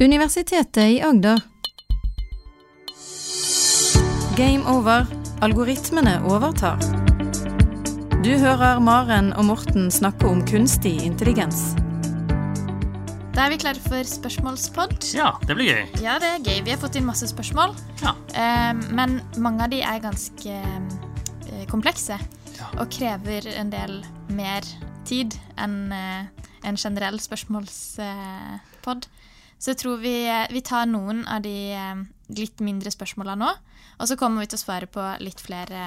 Universitetet 0.00 0.76
i 0.90 1.02
Agder. 1.02 1.40
Game 4.36 4.64
over. 4.70 5.06
Algoritmene 5.40 6.20
overtar. 6.26 6.78
Du 8.24 8.30
hører 8.40 8.80
Maren 8.80 9.32
og 9.36 9.44
Morten 9.44 9.90
snakke 9.92 10.26
om 10.30 10.40
kunstig 10.48 11.02
intelligens. 11.04 11.74
Da 13.34 13.40
er 13.44 13.50
vi 13.52 13.58
klare 13.60 13.80
for 13.82 14.02
spørsmålspod. 14.06 14.94
Ja, 15.14 15.32
det 15.46 15.54
blir 15.58 15.66
gøy. 15.74 15.84
Ja, 16.02 16.14
det 16.22 16.28
er 16.30 16.38
gøy. 16.46 16.60
Vi 16.66 16.70
har 16.74 16.78
fått 16.82 16.96
inn 16.98 17.06
masse 17.06 17.26
spørsmål. 17.30 17.74
Ja. 18.02 18.12
Eh, 18.34 18.72
men 18.94 19.18
mange 19.42 19.64
av 19.66 19.70
de 19.74 19.80
er 19.82 19.98
ganske 20.04 20.52
eh, 20.54 21.64
komplekse 21.70 22.18
Ja. 22.54 22.66
og 22.78 22.86
krever 22.94 23.42
en 23.58 23.70
del 23.72 24.04
mer 24.30 24.62
tid 25.04 25.34
enn 25.58 25.92
eh, 25.92 26.24
en 26.64 26.76
generell 26.78 27.18
spørsmålspod. 27.20 29.06
Så 29.64 29.72
jeg 29.72 29.80
tror 29.80 29.96
vi, 30.02 30.12
eh, 30.28 30.44
vi 30.52 30.60
tar 30.60 30.84
noen 30.90 31.22
av 31.24 31.40
de 31.44 31.56
eh, 31.72 32.02
litt 32.36 32.60
mindre 32.60 32.92
spørsmåla 32.92 33.32
nå, 33.40 33.48
og 33.96 34.08
så 34.10 34.16
kommer 34.20 34.44
vi 34.44 34.50
til 34.52 34.58
å 34.60 34.64
svare 34.64 34.88
på 34.92 35.00
litt 35.24 35.40
flere 35.40 35.86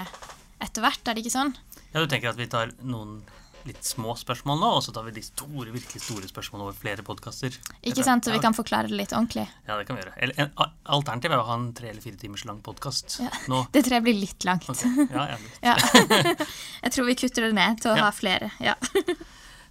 etter 0.64 0.82
hvert, 0.82 1.04
er 1.06 1.14
det 1.14 1.22
ikke 1.22 1.36
sånn? 1.38 1.54
ja, 1.94 2.02
du 2.02 2.08
tenker 2.10 2.32
at 2.32 2.40
vi 2.40 2.48
tar 2.50 2.72
noen 2.82 3.20
litt 3.68 3.84
små 3.86 4.16
spørsmål 4.18 4.58
nå, 4.62 4.68
og 4.80 4.82
så 4.86 4.94
tar 4.96 5.04
vi 5.06 5.14
de 5.18 5.22
store, 5.26 5.70
virkelig 5.76 6.02
store 6.06 6.30
spørsmålene 6.30 6.70
over 6.70 6.78
flere 6.80 7.04
podkaster? 7.06 7.54
Ikke 7.84 8.06
sant? 8.06 8.26
Så 8.26 8.34
vi 8.34 8.40
kan 8.42 8.56
forklare 8.56 8.88
det 8.90 8.96
litt 8.98 9.14
ordentlig. 9.14 9.44
Ja, 9.68 9.76
det 9.78 9.86
kan 9.90 9.98
vi 10.00 10.06
gjøre. 10.06 10.14
Eller, 10.24 10.40
en, 10.40 10.74
alternativ 10.98 11.36
er 11.36 11.42
å 11.42 11.48
ha 11.50 11.58
en 11.60 11.68
tre 11.78 11.92
eller 11.92 12.02
fire 12.02 12.18
timers 12.22 12.46
lang 12.48 12.62
podkast 12.66 13.20
Ja. 13.26 13.30
nå. 13.52 13.66
Det 13.76 13.84
tror 13.86 14.00
jeg 14.00 14.06
blir 14.08 14.22
litt 14.24 14.48
langt. 14.48 14.70
Okay. 14.72 15.08
Ja, 15.12 15.26
ja. 15.36 15.74
Ja. 15.74 15.76
jeg 16.88 16.96
tror 16.96 17.10
vi 17.12 17.18
kutter 17.20 17.50
det 17.50 17.58
ned 17.60 17.84
til 17.84 17.92
å 17.94 17.98
Ja. 18.00 18.08
ha 18.08 18.14
flere. 18.16 18.54
Ja. 18.64 18.78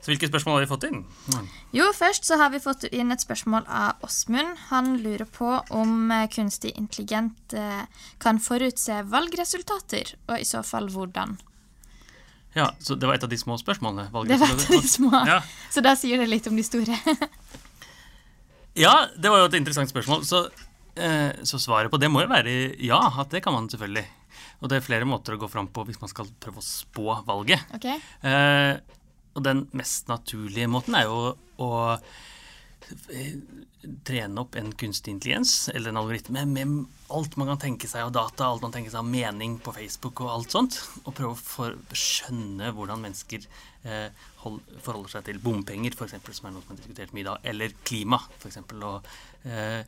Så 0.00 0.12
hvilke 0.12 0.28
spørsmål 0.30 0.58
har 0.58 0.64
vi 0.66 0.70
fått 0.70 0.84
inn? 0.86 1.00
Mm. 1.34 1.46
Jo, 1.74 1.86
først 1.96 2.26
så 2.28 2.36
har 2.38 2.52
vi 2.52 2.60
fått 2.62 2.84
inn 2.92 3.10
et 3.14 3.22
spørsmål 3.24 3.64
av 3.66 4.04
Åsmund. 4.06 4.52
Han 4.68 4.92
lurer 5.02 5.26
på 5.26 5.48
om 5.74 6.10
eh, 6.14 6.28
kunstig 6.30 6.74
intelligent 6.78 7.56
eh, 7.58 7.82
kan 8.22 8.38
forutse 8.42 9.00
valgresultater, 9.10 10.14
og 10.28 10.38
i 10.38 10.46
så 10.46 10.62
fall 10.66 10.86
hvordan. 10.94 11.34
Ja, 12.56 12.70
så 12.80 12.94
det 12.96 13.08
var 13.08 13.18
et 13.18 13.24
av 13.26 13.32
de 13.32 13.36
små 13.40 13.58
spørsmålene. 13.60 14.06
Det 14.08 14.14
var 14.14 14.30
et 14.30 14.46
av 14.46 14.80
de 14.80 14.88
små, 14.96 15.10
Ja. 15.28 15.40
så 15.74 15.82
da 15.84 15.96
sier 15.98 16.22
det 16.22 16.28
litt 16.30 16.46
om 16.48 16.56
de 16.56 16.64
store. 16.64 16.96
ja, 18.84 18.94
det 19.16 19.32
var 19.32 19.42
jo 19.42 19.48
et 19.50 19.58
interessant 19.58 19.90
spørsmål. 19.92 20.22
Så, 20.28 20.44
eh, 20.96 21.32
så 21.44 21.60
svaret 21.60 21.90
på 21.92 22.00
det 22.00 22.08
må 22.12 22.22
jo 22.24 22.30
være 22.32 22.54
ja, 22.84 23.00
at 23.20 23.32
det 23.34 23.42
kan 23.44 23.56
man 23.56 23.68
selvfølgelig. 23.72 24.06
Og 24.62 24.70
det 24.72 24.78
er 24.78 24.86
flere 24.86 25.08
måter 25.08 25.34
å 25.36 25.40
gå 25.40 25.48
fram 25.52 25.66
på 25.68 25.84
hvis 25.88 25.98
man 26.00 26.08
skal 26.12 26.28
prøve 26.40 26.62
å 26.62 26.64
spå 26.64 27.18
valget. 27.28 27.60
Ok? 27.76 27.90
Eh, 28.24 28.78
og 29.36 29.44
den 29.44 29.66
mest 29.76 30.08
naturlige 30.10 30.68
måten 30.70 30.96
er 30.96 31.06
jo 31.06 31.34
å 31.62 31.70
eh, 31.94 33.34
trene 34.06 34.42
opp 34.42 34.56
en 34.58 34.72
kunstig 34.78 35.12
intelligens, 35.14 35.68
eller 35.72 35.92
en 35.92 36.00
algoritme, 36.00 36.44
med 36.48 37.12
alt 37.14 37.36
man 37.38 37.52
kan 37.52 37.60
tenke 37.66 37.90
seg 37.90 38.06
av 38.06 38.14
data, 38.16 38.48
alt 38.48 38.64
man 38.64 38.74
tenker 38.74 38.92
seg 38.92 39.02
av 39.02 39.10
mening 39.10 39.58
på 39.62 39.74
Facebook 39.76 40.22
og 40.24 40.32
alt 40.32 40.56
sånt, 40.56 40.78
og 41.04 41.14
prøve 41.18 41.36
å 41.36 41.96
skjønne 41.96 42.72
hvordan 42.74 43.04
mennesker 43.04 43.46
eh, 43.86 44.08
hold, 44.42 44.58
forholder 44.82 45.16
seg 45.16 45.28
til 45.28 45.42
bompenger, 45.42 45.94
f.eks., 45.94 46.16
som 46.40 46.50
er 46.50 46.56
noe 46.56 46.66
som 46.66 46.74
er 46.74 46.82
diskutert 46.82 47.14
mye 47.16 47.28
da, 47.28 47.36
eller 47.52 47.76
klima, 47.86 48.20
f.eks. 48.40 48.62
Og, 48.80 49.14
eh, 49.46 49.82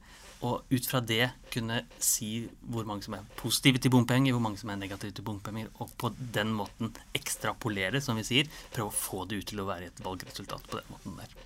og 0.46 0.70
ut 0.70 0.86
fra 0.86 1.00
det 1.02 1.24
kunne 1.50 1.80
si 2.02 2.44
hvor 2.70 2.86
mange 2.86 3.02
som 3.06 3.16
er 3.16 3.26
positive 3.40 3.80
til 3.82 3.90
bompenger, 3.90 4.34
hvor 4.34 4.42
mange 4.44 4.60
som 4.60 4.70
er 4.70 4.78
negative 4.78 5.16
til 5.16 5.26
bompenger, 5.26 5.70
og 5.82 5.90
på 5.98 6.12
den 6.18 6.52
måten 6.54 6.92
ekstrapolere, 7.16 8.00
som 8.04 8.18
vi 8.20 8.26
sier, 8.26 8.50
prøve 8.74 8.92
å 8.92 8.94
få 8.94 9.24
det 9.26 9.40
ut 9.40 9.50
til 9.50 9.62
å 9.62 9.66
være 9.68 9.90
et 9.90 10.02
valgresultat 10.04 10.70
på 10.70 10.78
den 10.78 10.92
måten 10.92 11.18
der. 11.18 11.36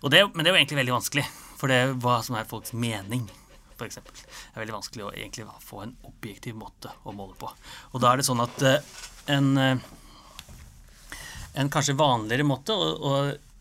Det, 0.00 0.22
men 0.32 0.44
det 0.44 0.50
er 0.50 0.54
jo 0.54 0.60
egentlig 0.60 0.80
veldig 0.80 0.96
vanskelig, 0.96 1.26
for 1.58 1.72
det 1.72 1.80
er 1.80 1.96
hva 2.00 2.20
som 2.24 2.38
er 2.38 2.48
folks 2.48 2.72
mening, 2.72 3.26
f.eks. 3.74 3.98
Det 3.98 4.54
er 4.54 4.62
veldig 4.62 4.78
vanskelig 4.78 5.06
å 5.06 5.12
egentlig 5.12 5.48
få 5.64 5.82
en 5.84 5.96
objektiv 6.08 6.56
måte 6.60 6.92
å 7.02 7.14
måle 7.16 7.34
på. 7.40 7.50
Og 7.92 8.02
da 8.02 8.12
er 8.12 8.20
det 8.20 8.28
sånn 8.28 8.44
at 8.44 8.64
eh, 8.66 8.94
en, 9.34 9.50
eh, 9.58 11.18
en 11.60 11.72
kanskje 11.72 11.98
vanligere 11.98 12.46
måte 12.46 12.76
å, 12.76 12.94
å 12.94 13.14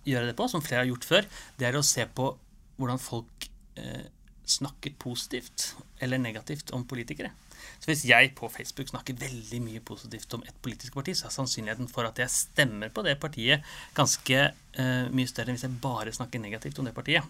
gjøre 0.08 0.29
det 0.29 0.38
på, 0.38 0.47
som 0.52 0.63
flere 0.63 0.84
har 0.84 0.91
gjort 0.91 1.09
før, 1.09 1.28
det 1.58 1.68
er 1.69 1.79
å 1.79 1.85
se 1.85 2.06
på 2.06 2.31
hvordan 2.79 3.02
folk 3.02 3.50
eh, 3.79 4.08
snakker 4.50 4.96
positivt 5.00 5.74
eller 6.02 6.22
negativt 6.22 6.74
om 6.76 6.86
politikere. 6.88 7.32
Så 7.80 7.92
hvis 7.92 8.06
jeg 8.08 8.32
på 8.36 8.50
Facebook 8.52 8.90
snakker 8.92 9.18
veldig 9.20 9.60
mye 9.64 9.82
positivt 9.84 10.34
om 10.36 10.44
et 10.48 10.56
politisk 10.64 10.96
parti, 10.96 11.16
så 11.16 11.28
er 11.28 11.36
sannsynligheten 11.36 11.90
for 11.92 12.08
at 12.08 12.20
jeg 12.20 12.32
stemmer 12.32 12.92
på 12.94 13.04
det 13.06 13.18
partiet 13.20 13.66
ganske 13.98 14.42
uh, 14.80 15.08
mye 15.12 15.30
større 15.30 15.52
enn 15.52 15.59
hvis 15.59 15.68
jeg 15.68 15.80
bare 15.84 16.16
snakker 16.16 16.44
negativt 16.44 16.80
om 16.80 16.90
det 16.90 16.96
partiet. 16.96 17.24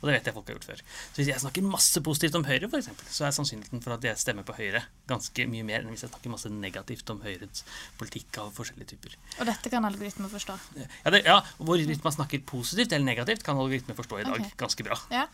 Og 0.00 0.08
det 0.08 0.16
vet 0.16 0.28
jeg 0.28 0.36
folk 0.36 0.50
har 0.50 0.56
gjort 0.56 0.68
før. 0.68 0.82
Så 0.86 1.20
hvis 1.20 1.30
jeg 1.30 1.42
snakker 1.42 1.66
masse 1.66 2.02
positivt 2.04 2.38
om 2.38 2.44
Høyre, 2.46 2.68
for 2.68 2.78
eksempel, 2.78 3.08
så 3.10 3.26
er 3.26 3.34
sannsynligheten 3.36 3.82
for 3.84 3.96
at 3.96 4.06
jeg 4.06 4.20
stemmer 4.20 4.46
på 4.46 4.56
Høyre 4.58 4.82
ganske 5.10 5.46
mye 5.50 5.66
mer 5.66 5.82
enn 5.82 5.92
hvis 5.92 6.04
jeg 6.06 6.12
snakker 6.12 6.32
masse 6.32 6.50
negativt 6.52 7.12
om 7.14 7.22
Høyres 7.24 7.64
politikk 8.00 8.40
av 8.42 8.52
forskjellige 8.56 8.92
typer. 8.94 9.16
Og 9.40 9.50
dette 9.50 9.72
kan 9.72 9.88
algoritmer 9.88 10.32
forstå. 10.32 10.58
Ja, 10.78 11.14
det, 11.14 11.22
ja 11.26 11.38
hvor 11.58 11.80
man 12.06 12.16
snakker 12.18 12.44
positivt 12.46 12.92
eller 12.92 13.08
negativt, 13.08 13.44
kan 13.46 13.58
algoritmer 13.58 13.98
forstå 13.98 14.22
i 14.22 14.28
dag 14.28 14.38
okay. 14.38 14.56
ganske 14.60 14.86
bra. 14.86 15.00
Ja. 15.14 15.26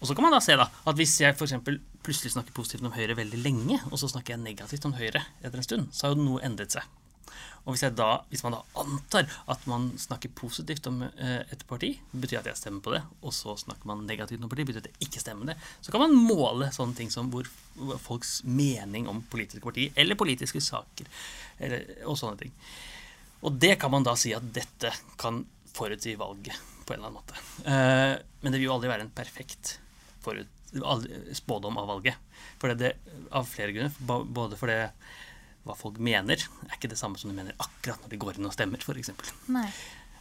Og 0.00 0.10
så 0.10 0.16
kan 0.16 0.26
man 0.26 0.36
da 0.36 0.42
se 0.44 0.56
da, 0.60 0.68
at 0.68 1.00
hvis 1.00 1.16
jeg 1.22 1.36
for 1.38 1.48
eksempel 1.48 1.80
plutselig 2.04 2.34
snakker 2.36 2.56
positivt 2.56 2.86
om 2.86 2.94
Høyre 2.94 3.18
veldig 3.18 3.42
lenge, 3.44 3.80
og 3.90 3.98
så 4.00 4.10
snakker 4.10 4.36
jeg 4.36 4.44
negativt 4.44 4.88
om 4.88 4.96
Høyre 4.96 5.24
etter 5.42 5.60
en 5.60 5.66
stund, 5.66 5.92
så 5.94 6.08
har 6.08 6.16
jo 6.16 6.24
noe 6.24 6.44
endret 6.46 6.76
seg. 6.76 6.99
Og 7.64 7.74
hvis, 7.74 7.84
da, 7.96 8.08
hvis 8.30 8.42
man 8.46 8.56
da 8.56 8.60
antar 8.80 9.28
at 9.52 9.66
man 9.70 9.90
snakker 10.00 10.32
positivt 10.36 10.88
om 10.88 11.02
eh, 11.04 11.42
et 11.52 11.64
parti, 11.68 11.92
betyr 12.12 12.40
at 12.40 12.48
jeg 12.50 12.60
stemmer 12.60 12.84
på 12.84 12.94
det, 12.94 13.02
og 13.20 13.34
så 13.36 13.56
snakker 13.60 13.90
man 13.90 14.06
negativt 14.08 14.40
om 14.40 14.48
et 14.48 14.54
parti, 14.54 14.66
betyr 14.70 14.82
at 14.82 14.88
jeg 14.90 15.08
ikke 15.08 15.22
stemmer 15.22 15.52
det, 15.52 15.58
så 15.84 15.92
kan 15.92 16.04
man 16.04 16.16
måle 16.16 16.70
sånne 16.74 16.96
ting 16.98 17.12
som 17.12 17.28
hvor, 17.32 17.48
folks 18.02 18.40
mening 18.44 19.06
om 19.08 19.22
politiske 19.32 19.62
partier, 19.64 19.92
eller 20.00 20.18
politiske 20.18 20.62
saker, 20.64 21.08
eller, 21.60 21.86
og 22.08 22.18
sånne 22.20 22.40
ting. 22.40 22.56
Og 23.46 23.56
det 23.60 23.76
kan 23.80 23.92
man 23.92 24.04
da 24.04 24.16
si 24.20 24.34
at 24.36 24.50
dette 24.56 24.92
kan 25.20 25.44
forutsi 25.72 26.16
valget 26.20 26.56
på 26.84 26.94
en 26.94 26.98
eller 26.98 27.12
annen 27.12 27.20
måte. 27.20 27.44
Eh, 27.64 28.16
men 28.40 28.52
det 28.52 28.58
vil 28.58 28.68
jo 28.68 28.74
aldri 28.74 28.90
være 28.90 29.06
en 29.06 29.14
perfekt 29.14 29.76
forut, 30.24 30.48
spådom 31.36 31.78
av 31.80 31.88
valget. 31.94 32.18
For 32.60 32.72
det, 32.72 32.76
det, 32.82 33.16
av 33.34 33.48
flere 33.48 33.72
grunner. 33.74 33.94
Både 34.30 34.58
fordi 34.60 34.76
hva 35.66 35.76
folk 35.76 35.98
mener, 36.02 36.40
er 36.66 36.76
ikke 36.76 36.90
det 36.92 36.98
samme 37.00 37.20
som 37.20 37.30
de 37.30 37.36
mener 37.36 37.56
akkurat 37.60 38.00
når 38.02 38.12
de 38.12 38.20
går 38.20 38.38
inn 38.38 38.48
og 38.48 38.54
stemmer, 38.56 38.80
f.eks. 38.80 39.12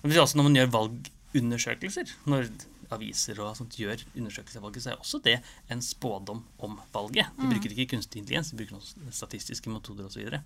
Også 0.03 0.39
når 0.39 0.47
man 0.47 0.59
gjør 0.59 0.73
valgundersøkelser, 0.75 2.11
når 2.29 2.51
aviser 2.93 3.39
og 3.43 3.55
sånt 3.57 3.77
gjør 3.77 4.01
undersøkelser 4.17 4.59
av 4.59 4.67
valget, 4.67 4.83
så 4.83 4.91
er 4.91 5.01
også 5.01 5.21
det 5.25 5.37
en 5.71 5.81
spådom 5.85 6.41
om 6.65 6.77
valget. 6.93 7.29
De 7.37 7.49
bruker 7.51 7.73
ikke 7.75 7.93
kunstig 7.93 8.23
intelligens, 8.23 8.51
de 8.51 8.59
bruker 8.59 8.77
noen 8.77 9.13
statistiske 9.15 9.71
metoder 9.71 10.07
osv. 10.07 10.15
Så, 10.15 10.23
videre. 10.23 10.41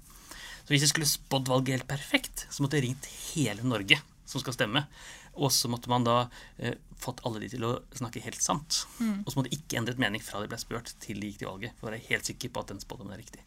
så 0.64 0.74
hvis 0.74 0.86
jeg 0.86 0.94
skulle 0.94 1.10
spådd 1.10 1.52
valget 1.52 1.78
helt 1.78 1.90
perfekt, 1.90 2.48
så 2.52 2.66
måtte 2.66 2.80
jeg 2.80 2.90
ringt 2.90 3.10
hele 3.34 3.64
Norge 3.66 4.02
som 4.30 4.44
skal 4.44 4.56
stemme. 4.56 4.86
Og 5.36 5.52
så 5.52 5.70
måtte 5.72 5.90
man 5.90 6.04
da 6.06 6.30
eh, 6.60 6.76
fått 7.04 7.24
alle 7.26 7.40
de 7.44 7.50
til 7.50 7.64
å 7.68 7.74
snakke 7.98 8.22
helt 8.24 8.42
sant. 8.42 8.84
Og 9.02 9.32
så 9.34 9.40
måtte 9.40 9.50
de 9.50 9.58
ikke 9.58 9.80
endret 9.82 9.98
mening 10.00 10.22
fra 10.24 10.40
de 10.44 10.48
ble 10.52 10.60
spurt 10.62 10.94
til 11.04 11.20
de 11.20 11.32
gikk 11.32 11.40
til 11.42 11.50
valget. 11.50 11.74
For 11.80 11.88
å 11.88 11.92
være 11.92 12.06
helt 12.10 12.26
sikker 12.30 12.50
på 12.54 12.62
at 12.64 12.72
den 12.72 12.80
spådommen 12.84 13.14
er 13.18 13.24
riktig. 13.24 13.42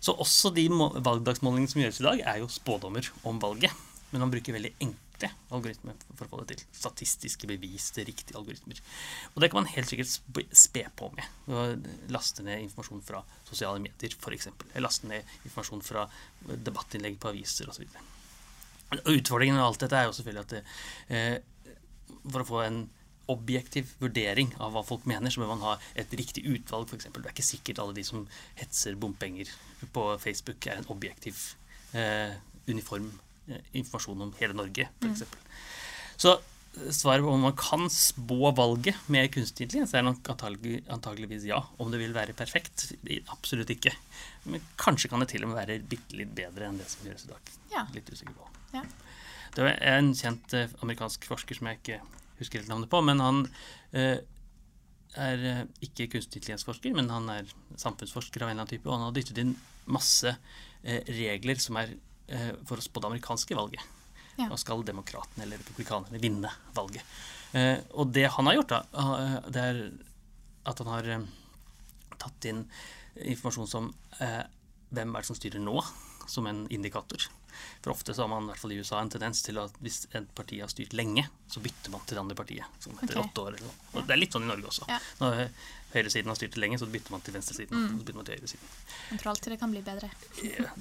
Så 0.00 0.14
også 0.16 0.54
de 0.56 0.68
må- 0.72 0.94
valgdagsmålingene 1.02 1.68
som 1.68 1.82
gjøres 1.82 2.00
i 2.00 2.06
dag, 2.06 2.20
er 2.24 2.38
jo 2.40 2.48
spådommer 2.48 3.10
om 3.28 3.38
valget. 3.42 3.72
Men 4.12 4.20
man 4.24 4.30
bruker 4.32 4.54
veldig 4.56 4.72
enkle 4.80 5.28
algoritmer 5.52 5.94
for 6.16 6.24
å 6.24 6.30
få 6.30 6.38
det 6.46 6.56
til. 6.56 6.64
Statistiske 6.72 7.46
bevis 7.46 7.90
til 7.94 8.06
riktige 8.08 8.34
algoritmer. 8.40 8.80
Og 9.34 9.42
det 9.42 9.50
kan 9.52 9.60
man 9.62 9.68
helt 9.74 9.86
sikkert 9.90 10.54
spe 10.56 10.86
på 10.96 11.10
med. 11.14 11.26
Å 11.52 11.66
Laste 12.10 12.42
ned 12.42 12.62
informasjon 12.64 13.02
fra 13.04 13.20
sosiale 13.46 13.78
medier, 13.78 14.16
f.eks. 14.16 14.48
Laste 14.80 15.06
ned 15.06 15.22
informasjon 15.44 15.82
fra 15.84 16.08
debattinnlegg 16.48 17.20
på 17.20 17.28
aviser 17.34 17.68
osv. 17.70 17.84
Utfordringen 18.90 19.56
med 19.56 19.64
alt 19.64 19.82
dette 19.84 19.98
er 19.98 20.08
jo 20.08 20.14
selvfølgelig 20.16 20.46
at 20.46 20.54
det, 20.56 20.62
eh, 21.14 21.76
for 22.26 22.42
å 22.42 22.48
få 22.48 22.62
en 22.64 22.80
objektiv 23.30 23.92
vurdering 24.02 24.50
av 24.58 24.74
hva 24.74 24.82
folk 24.86 25.06
mener, 25.08 25.30
så 25.30 25.42
bør 25.42 25.52
man 25.52 25.64
ha 25.64 25.74
et 25.98 26.12
riktig 26.18 26.42
utvalg, 26.50 26.90
f.eks. 26.90 27.08
Det 27.14 27.22
er 27.22 27.34
ikke 27.34 27.46
sikkert 27.46 27.82
alle 27.82 27.94
de 27.94 28.04
som 28.06 28.24
hetser 28.58 28.98
bompenger 28.98 29.52
på 29.94 30.06
Facebook, 30.22 30.66
er 30.66 30.80
en 30.80 30.90
objektiv, 30.92 31.38
eh, 31.94 32.34
uniform 32.66 33.12
eh, 33.48 33.62
informasjon 33.78 34.26
om 34.26 34.34
hele 34.40 34.58
Norge, 34.58 34.88
f.eks. 34.98 35.22
Så 36.20 36.34
eh, 36.34 36.48
svaret 36.94 37.24
på 37.24 37.32
om 37.34 37.42
man 37.42 37.56
kan 37.58 37.88
spå 37.90 38.52
valget 38.56 38.98
med 39.10 39.30
kunstig 39.34 39.66
intelligens, 39.66 39.94
er 39.94 40.04
nok 40.06 40.28
antagelig, 40.32 40.80
antageligvis 40.92 41.48
ja. 41.48 41.58
Om 41.82 41.90
det 41.90 42.00
vil 42.02 42.14
være 42.14 42.36
perfekt? 42.38 42.92
Absolutt 43.34 43.72
ikke. 43.74 43.92
Men 44.46 44.62
kanskje 44.80 45.10
kan 45.10 45.22
det 45.22 45.32
til 45.32 45.44
og 45.44 45.52
med 45.52 45.60
være 45.60 45.80
bitte 45.90 46.18
litt 46.18 46.32
bedre 46.36 46.70
enn 46.70 46.78
det 46.80 46.88
som 46.90 47.06
gjøres 47.08 47.26
i 47.26 47.32
dag. 47.32 47.54
Ja. 47.74 47.84
Litt 47.96 48.10
usikker 48.12 48.36
på. 48.38 48.50
Ja. 48.76 48.84
Det 49.54 49.66
var 49.66 49.80
en 49.92 50.12
kjent 50.14 50.54
eh, 50.54 50.70
amerikansk 50.84 51.26
forsker 51.26 51.58
som 51.58 51.70
jeg 51.70 51.80
ikke 51.80 52.02
husker 52.38 52.62
helt 52.62 52.70
navnet 52.70 52.90
på, 52.92 53.00
men 53.02 53.22
han 53.22 53.42
eh, 53.90 54.20
er 55.18 55.46
eh, 55.50 55.62
ikke 55.84 56.08
kunstig 56.14 56.40
intelligensforsker, 56.40 56.94
men 56.96 57.10
han 57.10 57.26
er 57.34 57.50
samfunnsforsker 57.80 58.44
av 58.44 58.50
en 58.50 58.54
eller 58.54 58.62
annen 58.62 58.74
type, 58.76 58.86
og 58.86 58.94
han 58.94 59.08
har 59.08 59.16
dyttet 59.16 59.42
inn 59.42 59.56
masse 59.90 60.30
eh, 60.30 61.02
regler 61.18 61.58
som 61.62 61.80
er 61.80 61.96
eh, 62.30 62.52
for 62.68 62.78
å 62.78 62.84
spå 62.84 63.02
det 63.02 63.10
amerikanske 63.10 63.58
valget. 63.58 63.82
Ja. 64.40 64.48
Og 64.50 64.60
skal 64.60 64.84
demokratene 64.86 65.44
eller 65.44 65.60
republikanerne 65.60 66.20
vinne 66.22 66.52
valget. 66.76 67.04
Eh, 67.52 67.78
og 67.98 68.12
det 68.14 68.28
han 68.36 68.48
har 68.48 68.60
gjort, 68.60 68.72
da, 68.72 68.80
eh, 69.02 69.36
det 69.50 69.66
er 69.66 69.82
at 70.70 70.80
han 70.82 70.92
har 70.92 71.10
eh, 71.16 71.28
tatt 72.20 72.48
inn 72.50 72.64
informasjon 73.20 73.68
som 73.68 73.90
eh, 74.20 74.42
hvem 74.94 75.14
er 75.14 75.22
det 75.22 75.30
som 75.30 75.38
styrer 75.38 75.62
nå, 75.62 75.76
som 76.30 76.46
en 76.46 76.64
indikator. 76.72 77.26
For 77.80 77.94
ofte 77.94 78.14
så 78.14 78.24
har 78.24 78.30
man 78.32 78.46
i 78.46 78.52
hvert 78.52 78.62
fall 78.62 78.72
i 78.74 78.78
USA 78.80 79.00
en 79.00 79.10
tendens 79.12 79.42
til 79.46 79.58
at 79.62 79.76
hvis 79.84 80.02
et 80.10 80.32
parti 80.36 80.60
har 80.60 80.70
styrt 80.72 80.94
lenge, 80.96 81.26
så 81.50 81.62
bytter 81.64 81.92
man 81.94 82.02
til 82.06 82.18
det 82.18 82.22
andre 82.22 82.36
partiet. 82.38 82.80
Som 82.82 82.96
etter 82.98 83.18
okay. 83.18 83.30
åtte 83.30 83.44
år 83.44 83.52
eller 83.54 83.68
noe. 83.68 83.76
Og 83.94 84.08
det 84.08 84.16
er 84.16 84.20
litt 84.20 84.36
sånn 84.36 84.46
i 84.46 84.50
Norge 84.50 84.70
også. 84.70 84.88
Ja. 84.90 84.98
Når 85.20 85.42
høyresiden 85.94 86.30
har 86.30 86.38
styrt 86.38 86.58
lenge, 86.60 86.78
så 86.78 86.88
bytter 86.90 87.14
man 87.14 87.24
til 87.26 87.34
venstresiden. 87.34 87.76
Mm. 87.76 87.86
Og 87.86 87.90
så 87.90 88.00
bytter 88.00 88.20
man 88.20 88.28
til 88.28 88.38
høyresiden. 88.38 88.72
Jeg 89.10 89.22
tror 89.22 89.32
alltid 89.32 89.54
det 89.54 89.58
kan 89.62 89.74
bli 89.74 89.82
bedre. 89.86 90.10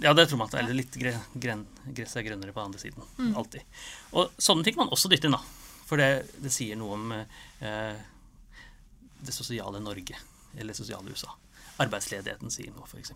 Ja, 0.05 0.13
det 0.13 0.27
tror 0.29 0.43
man. 0.43 0.53
Eller 0.61 0.77
litt 0.77 0.99
gre 1.01 1.15
gren 1.33 1.65
gress 1.87 2.15
er 2.19 2.27
grønnere 2.27 2.55
på 2.55 2.63
andre 2.63 2.81
siden. 2.81 3.09
Mm. 3.17 3.33
Alltid. 3.39 3.81
Og 4.13 4.37
sånne 4.37 4.67
ting 4.67 4.77
kan 4.77 4.85
man 4.85 4.95
også 4.95 5.11
dytte 5.11 5.29
inn, 5.29 5.37
da. 5.37 5.41
For 5.89 5.97
det, 5.97 6.09
det 6.37 6.53
sier 6.53 6.77
noe 6.77 6.97
om 6.99 7.13
eh, 7.15 8.01
det 9.25 9.33
sosiale 9.33 9.81
Norge. 9.81 10.19
Eller 10.55 10.73
det 10.73 10.77
sosiale 10.77 11.13
USA. 11.13 11.33
Arbeidsledigheten 11.79 12.51
sier 12.51 12.73
nå, 12.75 12.83
f.eks. 12.83 13.13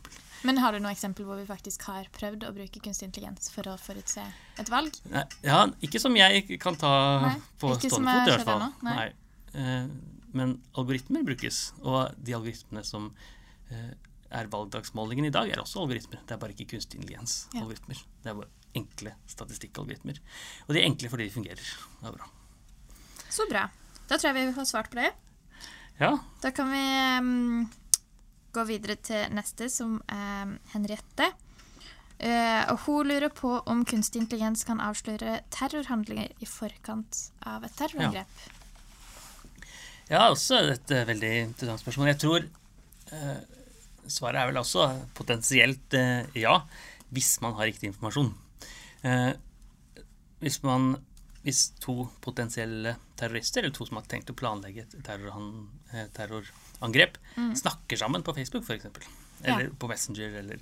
Men 0.47 0.61
har 0.63 0.71
du 0.75 0.79
noe 0.83 0.93
eksempel 0.95 1.27
hvor 1.27 1.39
vi 1.39 1.45
faktisk 1.49 1.83
har 1.89 2.07
prøvd 2.15 2.45
å 2.47 2.53
bruke 2.55 2.79
kunstig 2.83 3.09
intelligens 3.09 3.51
for 3.51 3.67
å 3.67 3.75
forutse 3.81 4.23
et 4.61 4.71
valg? 4.71 4.95
Nei, 5.11 5.25
Ja, 5.43 5.65
ikke 5.83 5.99
som 5.99 6.15
jeg 6.15 6.59
kan 6.63 6.79
ta 6.79 6.93
Nei, 7.25 7.35
på 7.59 7.73
stående 7.75 8.15
fot, 8.15 8.31
i 8.31 8.35
hvert 8.37 8.47
fall. 8.47 8.65
Nei. 8.87 8.95
nei. 8.95 9.09
Eh, 9.53 9.91
men 10.33 10.55
algoritmer 10.79 11.25
brukes, 11.27 11.73
og 11.83 12.15
de 12.23 12.33
algoritmene 12.37 12.85
som 12.87 13.11
eh, 13.69 13.91
er 14.33 14.49
valgdagsmålingen 14.49 15.27
i 15.29 15.33
dag, 15.33 15.51
er 15.53 15.61
også 15.61 15.83
algoritmer. 15.83 16.23
Det 16.25 16.33
er 16.33 16.41
bare 16.41 16.55
ikke 16.55 16.71
kunstig 16.73 17.01
intelligens-algoritmer. 17.01 17.99
Det 18.23 18.31
er 18.31 18.39
bare 18.39 18.49
enkle 18.79 19.13
statistikkalgoritmer. 19.29 20.17
Og 20.65 20.73
de 20.73 20.81
er 20.81 20.87
enkle 20.87 21.11
fordi 21.11 21.27
de 21.27 21.35
fungerer. 21.35 21.67
Det 21.99 22.09
er 22.09 22.15
bra. 22.15 22.31
Så 23.29 23.45
bra. 23.51 23.67
Da 24.09 24.17
tror 24.17 24.31
jeg 24.31 24.39
vi 24.39 24.55
har 24.57 24.67
svart 24.69 24.89
på 24.93 24.97
det. 25.01 25.11
Ja, 25.99 26.15
Da 26.41 26.49
kan 26.49 26.71
vi 26.73 26.81
ehm, 26.81 27.67
gå 28.53 28.63
videre 28.69 28.97
til 29.01 29.25
neste, 29.33 29.69
som 29.71 29.97
er 30.11 30.55
Henriette. 30.73 31.31
Eh, 32.23 32.63
og 32.71 32.77
hun 32.85 33.09
lurer 33.09 33.31
på 33.33 33.51
om 33.67 33.83
kunstig 33.87 34.21
intelligens 34.21 34.63
kan 34.67 34.81
avsløre 34.83 35.41
terrorhandlinger 35.51 36.31
i 36.39 36.47
forkant 36.47 37.19
av 37.49 37.65
et 37.67 37.73
terrorangrep. 37.75 38.43
ja 40.07 40.29
også 40.29 40.61
et 40.71 40.93
eh, 40.93 41.07
veldig 41.09 41.33
interessant 41.49 41.83
spørsmål. 41.83 42.11
Jeg 42.13 42.21
tror 42.23 42.45
eh, 42.45 43.39
svaret 44.07 44.39
er 44.39 44.51
vel 44.51 44.61
også 44.61 44.87
potensielt 45.17 45.97
ja, 46.37 46.59
hvis 47.09 47.33
man 47.41 47.57
har 47.57 47.71
riktig 47.71 47.91
informasjon. 47.91 48.31
Hvis 50.43 50.61
man 50.63 50.93
hvis 51.43 51.73
to 51.83 52.05
potensielle 52.23 52.95
terrorister, 53.19 53.63
eller 53.63 53.75
to 53.75 53.85
som 53.87 53.99
har 53.99 54.05
tenkt 54.07 54.31
å 54.31 54.35
planlegge 54.37 54.85
et 54.85 54.93
terrorhan, 55.03 55.65
eh, 56.83 57.19
mm. 57.35 57.55
snakker 57.55 57.97
sammen 57.97 58.23
på 58.23 58.35
Facebook 58.35 58.67
f.eks., 58.67 58.85
eller 59.43 59.63
Ja. 59.63 59.69
på 59.79 59.87
Messenger, 59.87 60.37
eller 60.39 60.59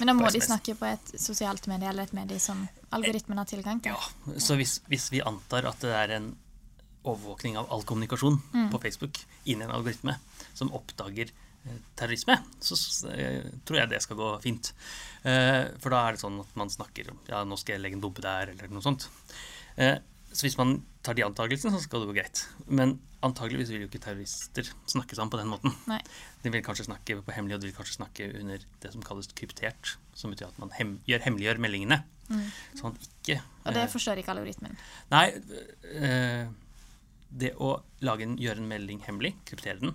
Men 0.00 0.08
da 0.08 0.12
må 0.16 0.30
de 0.32 0.40
snakke 0.40 0.74
på 0.74 0.86
et 0.88 1.10
sosialt 1.20 1.66
medie 1.68 1.88
eller 1.88 2.08
et 2.08 2.14
medie 2.16 2.40
som 2.40 2.62
algoritmen 2.90 3.36
har 3.36 3.44
tilgang 3.44 3.82
til. 3.84 3.92
Ja, 3.92 4.38
så 4.40 4.56
hvis, 4.56 4.80
hvis 4.88 5.10
vi 5.12 5.20
antar 5.20 5.68
at 5.68 5.80
det 5.84 5.92
er 5.92 6.16
en 6.16 6.30
overvåkning 7.02 7.58
av 7.58 7.70
all 7.72 7.82
kommunikasjon 7.82 8.38
på 8.70 8.80
Facebook 8.82 9.18
innen 9.44 9.68
en 9.68 9.74
algoritme 9.74 10.16
som 10.54 10.72
oppdager 10.72 11.32
eh, 11.64 11.80
terrorisme, 11.98 12.38
så 12.60 12.78
eh, 13.10 13.50
tror 13.66 13.82
jeg 13.82 13.90
det 13.90 14.02
skal 14.04 14.16
gå 14.16 14.30
fint. 14.44 14.72
Eh, 15.22 15.66
for 15.82 15.94
da 15.94 16.06
er 16.06 16.16
det 16.16 16.22
sånn 16.22 16.40
at 16.44 16.56
man 16.58 16.72
snakker 16.72 17.12
om 17.12 17.20
ja, 17.28 17.42
nå 17.44 17.58
skal 17.60 17.76
jeg 17.76 17.84
legge 17.84 17.98
en 17.98 18.04
bombe 18.04 18.24
der, 18.24 18.54
eller 18.54 18.72
noe 18.72 18.84
sånt. 18.84 19.08
Så 20.32 20.46
hvis 20.46 20.56
man 20.58 20.78
tar 21.04 21.16
de 21.18 21.24
antakelsene, 21.26 21.74
så 21.74 21.82
skal 21.84 22.02
det 22.02 22.08
gå 22.10 22.16
greit. 22.16 22.44
Men 22.66 22.96
antageligvis 23.22 23.70
vil 23.70 23.84
jo 23.84 23.90
ikke 23.90 24.00
terrorister 24.02 24.70
snakke 24.90 25.16
sammen 25.18 25.32
på 25.34 25.38
den 25.40 25.50
måten. 25.52 25.74
Nei. 25.90 26.00
De 26.42 26.52
vil 26.54 26.64
kanskje 26.64 26.88
snakke 26.88 27.18
på 27.22 27.34
hemmelig, 27.36 27.58
og 27.58 27.62
de 27.62 27.68
vil 27.70 27.76
kanskje 27.76 27.98
snakke 27.98 28.30
under 28.40 28.64
det 28.82 28.92
som 28.94 29.04
kalles 29.04 29.28
kryptert, 29.38 29.96
som 30.18 30.32
betyr 30.32 30.48
at 30.48 30.58
man 30.62 30.72
hem 30.78 30.96
gjør, 31.08 31.26
hemmeliggjør 31.28 31.62
meldingene. 31.62 32.00
Sånn 32.78 32.94
at 32.94 33.06
ikke 33.06 33.38
Og 33.42 33.74
det 33.76 33.82
eh, 33.82 33.90
forstår 33.92 34.22
ikke 34.22 34.32
algoritmen. 34.34 34.76
Nei, 35.12 35.26
Øh, 35.92 36.46
det 37.32 37.52
å 37.60 37.74
en, 38.02 38.36
gjøre 38.40 38.60
en 38.60 38.68
melding 38.68 39.02
hemmelig, 39.06 39.34
kryptere 39.48 39.80
den, 39.80 39.94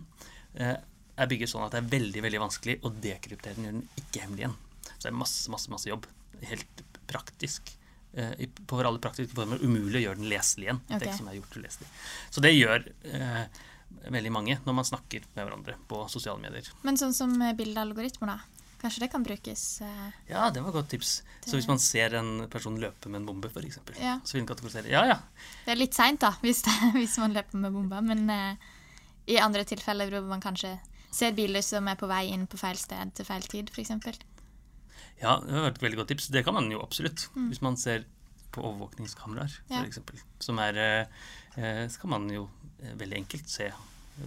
øh, 0.61 0.77
er 1.17 1.29
bygget 1.29 1.51
sånn 1.51 1.65
at 1.65 1.73
det 1.73 1.81
er 1.81 1.91
veldig 1.91 2.23
veldig 2.25 2.41
vanskelig 2.41 2.77
å 2.85 2.91
dekryptere 2.93 3.57
den, 3.57 3.67
gjøre 3.67 3.79
den 3.81 4.03
ikke 4.03 4.23
hemmelig 4.25 4.45
igjen. 4.45 4.55
Så 4.87 4.99
det 5.03 5.11
er 5.11 5.17
masse, 5.17 5.51
masse, 5.53 5.71
masse 5.73 5.89
jobb. 5.89 6.05
Helt 6.45 6.83
praktisk. 7.09 7.73
Eh, 8.13 8.45
på 8.67 8.81
alle 8.81 9.01
praktiske 9.03 9.35
former 9.35 9.63
umulig 9.63 10.01
å 10.01 10.05
gjøre 10.07 10.21
den 10.21 10.29
leselig 10.31 10.67
igjen. 10.69 10.83
Okay. 10.87 11.05
Tekst 11.05 11.23
som 11.23 11.31
er 11.31 11.39
gjort 11.39 11.57
uleselig. 11.57 11.89
Så 12.29 12.43
det 12.43 12.53
gjør 12.55 12.85
eh, 13.11 13.63
veldig 14.11 14.31
mange 14.33 14.59
når 14.65 14.77
man 14.79 14.87
snakker 14.87 15.25
med 15.33 15.43
hverandre 15.45 15.77
på 15.89 16.03
sosiale 16.11 16.41
medier. 16.43 16.69
Men 16.87 16.99
sånn 16.99 17.15
som 17.17 17.33
eh, 17.41 17.55
bildealgoritmer, 17.57 18.35
da. 18.35 18.57
Kanskje 18.77 19.01
det 19.01 19.07
kan 19.09 19.23
brukes 19.25 19.81
eh, 19.81 20.09
Ja, 20.29 20.49
det 20.53 20.61
var 20.61 20.69
et 20.69 20.77
godt 20.77 20.91
tips. 20.93 21.21
Til... 21.41 21.51
Så 21.51 21.57
hvis 21.57 21.69
man 21.69 21.79
ser 21.81 22.13
en 22.19 22.45
person 22.51 22.77
løpe 22.77 23.09
med 23.09 23.23
en 23.23 23.29
bombe, 23.29 23.49
f.eks., 23.49 23.79
Ja. 23.97 24.19
så 24.23 24.37
vil 24.37 24.43
den 24.43 24.51
kategorisere 24.51 24.91
Ja, 24.91 25.05
ja, 25.09 25.17
Det 25.65 25.73
er 25.73 25.81
litt 25.81 25.97
seint, 25.97 26.21
da, 26.21 26.35
hvis, 26.45 26.61
det, 26.67 26.75
hvis 26.97 27.17
man 27.21 27.33
løper 27.33 27.63
med 27.63 27.73
bomba. 27.73 28.03
Men 28.05 28.29
eh, 28.29 28.69
i 29.33 29.39
andre 29.41 29.65
tilfeller 29.67 30.13
hvor 30.13 30.29
man 30.29 30.43
kanskje 30.43 30.77
ser 31.11 31.33
biler 31.33 31.63
som 31.65 31.87
er 31.89 31.97
på 31.97 32.07
vei 32.09 32.27
inn 32.29 32.45
på 32.47 32.59
feil 32.59 32.77
sted 32.77 33.15
til 33.17 33.25
feil 33.25 33.47
tid, 33.49 33.71
f.eks. 33.73 34.21
Ja, 35.21 35.39
det 35.43 35.53
var 35.53 35.71
et 35.71 35.81
veldig 35.81 35.97
godt 36.01 36.11
tips. 36.13 36.27
Det 36.33 36.43
kan 36.45 36.53
man 36.53 36.69
jo 36.71 36.81
absolutt. 36.83 37.27
Hvis 37.33 37.61
man 37.65 37.77
ser 37.77 38.05
på 38.53 38.61
overvåkningskameraer, 38.61 39.59
Mm. 39.67 39.75
Ja. 39.75 39.83
eksempel, 39.85 40.19
som 40.39 40.59
er 40.59 40.77
eh, 40.77 41.05
eh, 41.57 41.87
Så 41.87 41.99
kan 42.01 42.09
man 42.09 42.29
jo 42.29 42.49
eh, 42.83 42.93
veldig 42.97 43.17
enkelt 43.17 43.49
se 43.49 43.71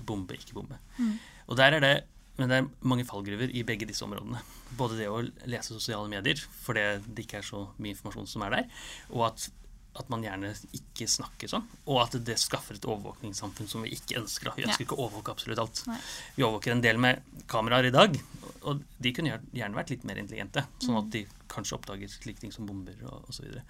bombe, 0.06 0.34
ikke 0.34 0.54
bombe. 0.54 0.78
Mm. 0.98 1.18
Og 1.48 1.56
der 1.56 1.72
er 1.78 1.80
det 1.80 1.94
men 2.40 2.48
det 2.48 2.56
er 2.56 2.68
mange 2.88 3.04
fallgruver 3.04 3.50
i 3.52 3.62
begge 3.68 3.84
disse 3.84 4.00
områdene. 4.06 4.38
Både 4.78 4.96
det 4.96 5.08
å 5.12 5.18
lese 5.44 5.74
sosiale 5.74 6.08
medier, 6.08 6.38
fordi 6.64 6.84
det 7.04 7.26
ikke 7.26 7.38
er 7.42 7.42
så 7.42 7.66
mye 7.76 7.92
informasjon 7.92 8.26
som 8.30 8.42
er 8.46 8.50
der, 8.54 8.64
og 9.10 9.26
at, 9.26 9.50
at 9.96 10.08
man 10.08 10.22
gjerne 10.22 10.52
ikke 10.72 11.06
snakker 11.08 11.48
sånn, 11.50 11.64
og 11.86 12.00
at 12.04 12.12
det 12.24 12.38
skaffer 12.38 12.74
et 12.76 12.86
overvåkningssamfunn 12.86 13.68
som 13.68 13.82
vi 13.82 13.90
ikke 13.90 14.20
ønsker. 14.20 14.54
Vi 14.54 14.62
Ja. 14.62 14.68
ønsker 14.68 14.84
ikke 14.86 14.96
å 14.96 15.08
overvåke 15.10 15.32
absolutt 15.34 15.58
alt. 15.58 15.82
Nei. 15.86 15.98
Vi 16.36 16.42
overvåker 16.44 16.70
en 16.72 16.80
del 16.80 16.96
med 16.98 17.22
kameraer 17.48 17.86
i 17.86 17.90
dag, 17.90 18.20
og 18.62 18.82
de 19.00 19.12
kunne 19.12 19.40
gjerne- 19.52 19.74
vært 19.74 19.90
litt 19.90 20.04
mer 20.04 20.14
intelligente, 20.16 20.64
sånn 20.80 20.94
Mm. 20.94 20.98
at 21.04 21.10
de 21.10 21.26
kanskje 21.48 21.72
oppdager 21.78 22.08
slike 22.08 22.38
ting 22.40 22.52
som 22.52 22.66
bomber 22.66 22.94
og 23.04 23.28
osv. 23.28 23.60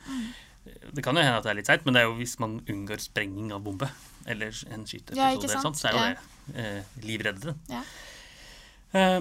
Det 0.92 1.02
kan 1.02 1.16
jo 1.16 1.22
hende 1.22 1.38
at 1.38 1.42
det 1.44 1.50
er 1.50 1.54
litt 1.54 1.66
seigt, 1.66 1.84
men 1.86 1.94
det 1.94 2.02
er 2.02 2.06
jo 2.06 2.16
hvis 2.18 2.38
man 2.38 2.60
unngår 2.60 3.00
sprenging 3.00 3.50
av 3.52 3.62
bombe, 3.64 3.90
eller 4.26 4.48
en 4.70 4.84
skyteepisode, 4.84 5.16
Ja, 5.16 5.34
så 5.36 5.88
er 5.88 5.92
jo 5.92 5.98
Ja. 5.98 6.14
det 6.52 6.56
eh, 6.56 6.82
livreddende. 7.00 7.56
Ja. 7.70 7.82
Eh, 8.92 9.20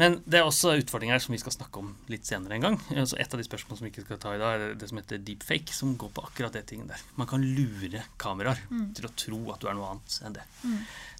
men 0.00 0.16
det 0.24 0.38
er 0.38 0.46
også 0.46 0.72
utfordringer 0.80 1.20
som 1.20 1.34
vi 1.34 1.40
skal 1.42 1.52
snakke 1.54 1.82
om 1.82 1.90
litt 2.12 2.24
senere 2.28 2.56
en 2.56 2.64
gang. 2.64 2.78
Altså 2.94 3.18
et 3.20 3.34
av 3.34 3.40
de 3.40 3.46
spørsmålene 3.46 3.80
som 3.80 3.86
vi 3.86 3.92
ikke 3.92 4.06
skal 4.06 4.20
ta 4.22 4.32
i 4.34 4.40
dag, 4.40 4.54
er 4.54 4.78
det 4.80 4.88
som 4.90 5.00
heter 5.00 5.20
deepfake, 5.20 5.74
som 5.76 5.92
går 6.00 6.14
på 6.16 6.24
akkurat 6.24 6.56
det 6.56 6.64
tingen 6.70 6.88
der. 6.90 7.02
Man 7.20 7.28
kan 7.30 7.44
lure 7.44 8.06
kameraer 8.20 8.62
til 8.96 9.08
å 9.08 9.12
tro 9.24 9.42
at 9.54 9.60
du 9.60 9.68
er 9.68 9.76
noe 9.76 9.92
annet 9.92 10.16
enn 10.24 10.38
det. 10.38 10.46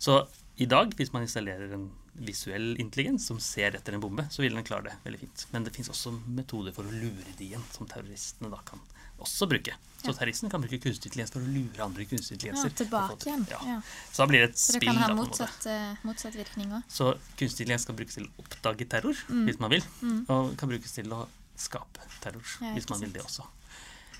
Så 0.00 0.22
i 0.56 0.68
dag, 0.70 0.94
hvis 0.96 1.12
man 1.12 1.26
installerer 1.26 1.74
en 1.74 1.88
visuell 2.14 2.76
intelligens 2.78 3.26
som 3.26 3.40
ser 3.42 3.74
etter 3.74 3.96
en 3.96 4.02
bombe, 4.02 4.26
så 4.30 4.44
vil 4.44 4.54
den 4.54 4.66
klare 4.66 4.88
det 4.88 4.98
veldig 5.04 5.20
fint. 5.24 5.46
Men 5.52 5.66
det 5.66 5.74
fins 5.74 5.90
også 5.90 6.14
metoder 6.24 6.74
for 6.76 6.86
å 6.86 6.94
lure 6.94 7.34
de 7.38 7.48
igjen, 7.48 7.64
som 7.74 7.88
terroristene 7.90 8.52
da 8.52 8.60
kan 8.66 8.82
også 9.20 9.48
bruke. 9.48 9.74
Så 10.04 10.12
terroristen 10.12 10.50
kan 10.52 10.60
bruke 10.60 10.76
kunstig 10.82 11.08
intelligens 11.08 11.30
for 11.32 11.40
å 11.40 11.48
lure 11.48 11.80
andre 11.84 12.04
kunstig 12.04 12.42
Ja, 12.44 12.52
tilbake 12.68 13.24
igjen. 13.24 13.46
Ja. 13.48 13.58
Ja. 13.64 13.76
Så 14.12 14.20
da 14.20 14.26
blir 14.28 14.42
det 14.44 14.50
et 14.50 14.58
Så 14.60 14.72
det 14.78 14.82
kan 14.84 14.96
ha 15.00 15.14
motsatt, 15.16 15.66
eh, 15.66 15.96
motsatt 16.04 16.34
virkning 16.36 16.72
òg. 16.76 16.82
Så 16.92 17.14
kunstig 17.38 17.64
intelligens 17.64 17.86
kan 17.86 17.96
brukes 17.96 18.14
til 18.14 18.26
å 18.26 18.44
oppdage 18.44 18.88
terror, 18.88 19.14
Mm. 19.30 19.46
hvis 19.48 19.58
man 19.60 19.70
vil. 19.70 19.82
Og 20.28 20.56
kan 20.58 20.68
brukes 20.68 20.92
til 20.92 21.08
å 21.08 21.26
skape 21.56 22.00
terror, 22.20 22.42
Ja, 22.60 22.74
hvis 22.74 22.88
man 22.90 23.00
vil 23.00 23.12
det 23.12 23.22
også. 23.22 23.46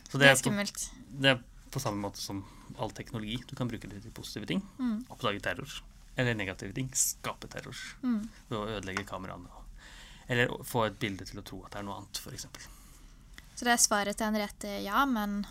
Så 0.09 0.19
Det 0.19 0.29
er 0.29 0.37
skummelt. 0.37 0.91
det 1.21 1.31
er 1.37 1.41
på 1.71 1.81
samme 1.81 2.01
måte 2.01 2.17
som 2.19 2.45
all 2.79 2.91
teknologi. 2.91 3.37
Du 3.47 3.55
kan 3.57 3.69
bruke 3.69 3.89
det 3.89 4.01
til 4.03 4.11
positive 4.13 4.47
ting. 4.47 4.63
Mm. 4.79 5.05
Oppdage 5.11 5.43
terror. 5.43 5.69
Eller 6.17 6.33
negative 6.35 6.73
ting. 6.73 6.89
Skape 6.95 7.49
terror. 7.51 7.75
Mm. 8.03 8.29
Ved 8.49 8.59
å 8.59 8.81
ødelegge 8.81 9.05
kameraene. 9.05 9.49
Eller 10.29 10.47
få 10.65 10.87
et 10.87 10.99
bilde 10.99 11.27
til 11.27 11.41
å 11.41 11.45
tro 11.45 11.63
at 11.67 11.73
det 11.73 11.81
er 11.81 11.83
noe 11.83 11.97
annet, 11.99 12.17
f.eks. 12.17 12.47
Så 13.55 13.67
det 13.67 13.75
er 13.75 13.83
svaret 13.83 14.19
til 14.19 14.27
Henriette 14.27 14.73
ja, 14.85 15.05
men 15.07 15.45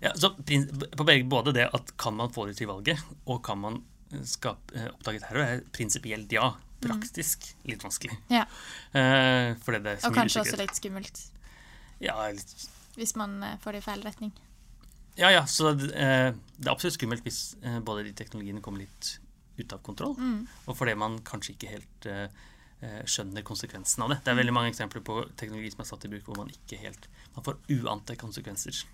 Ja, 0.00 0.12
så 0.16 0.32
på 0.36 1.04
begge, 1.08 1.24
både 1.28 1.52
det 1.56 1.68
at 1.74 1.92
kan 2.00 2.16
man 2.16 2.32
få 2.32 2.46
det 2.48 2.56
til 2.58 2.68
valget, 2.68 3.00
og 3.26 3.42
kan 3.44 3.58
man 3.62 3.78
eh, 4.12 4.22
skape, 4.28 4.72
oppdaget 4.72 4.94
oppdage 4.94 5.22
terror, 5.24 5.44
er 5.44 5.62
prinsipielt 5.72 6.32
ja. 6.32 6.50
Praktisk 6.84 7.46
litt 7.64 7.82
vanskelig. 7.82 8.18
Ja. 8.28 8.42
Eh, 8.92 9.54
fordi 9.64 9.80
det 9.82 9.94
er 9.94 10.00
så 10.02 10.10
Og 10.10 10.12
mye 10.12 10.20
kanskje 10.20 10.42
også 10.44 10.58
litt 10.60 10.76
skummelt. 10.76 11.22
Ja, 12.04 12.18
litt 12.28 12.66
Hvis 12.96 13.14
man 13.16 13.38
eh, 13.42 13.56
får 13.62 13.72
det 13.78 13.80
i 13.80 13.86
feil 13.88 14.04
retning. 14.04 14.34
Ja, 15.16 15.30
ja, 15.32 15.46
så 15.48 15.70
eh, 15.72 16.34
det 16.36 16.66
er 16.68 16.72
absolutt 16.74 16.98
skummelt 16.98 17.24
hvis 17.24 17.56
eh, 17.64 17.78
både 17.80 18.04
de 18.04 18.12
teknologiene 18.18 18.60
kommer 18.64 18.84
litt 18.84 19.14
ut 19.56 19.72
av 19.72 19.80
kontroll, 19.80 20.12
Mm. 20.20 20.42
og 20.68 20.76
fordi 20.76 20.92
man 21.00 21.18
kanskje 21.24 21.54
ikke 21.54 21.70
helt 21.72 22.06
eh, 22.12 22.26
eh, 22.26 22.44
skjønner 23.08 23.44
konsekvensen 23.46 24.04
av 24.04 24.12
det. 24.12 24.20
Det 24.24 24.32
er 24.32 24.40
veldig 24.40 24.54
mange 24.56 24.72
eksempler 24.72 25.04
på 25.06 25.20
teknologi 25.38 25.72
som 25.74 25.84
er 25.84 25.90
satt 25.90 26.06
i 26.08 26.12
bruk 26.12 26.28
hvor 26.28 26.40
man 26.42 26.52
ikke 26.52 26.80
helt 26.82 27.08
Man 27.36 27.44
får 27.44 27.58
uante 27.76 28.16
konsekvenser. 28.16 28.84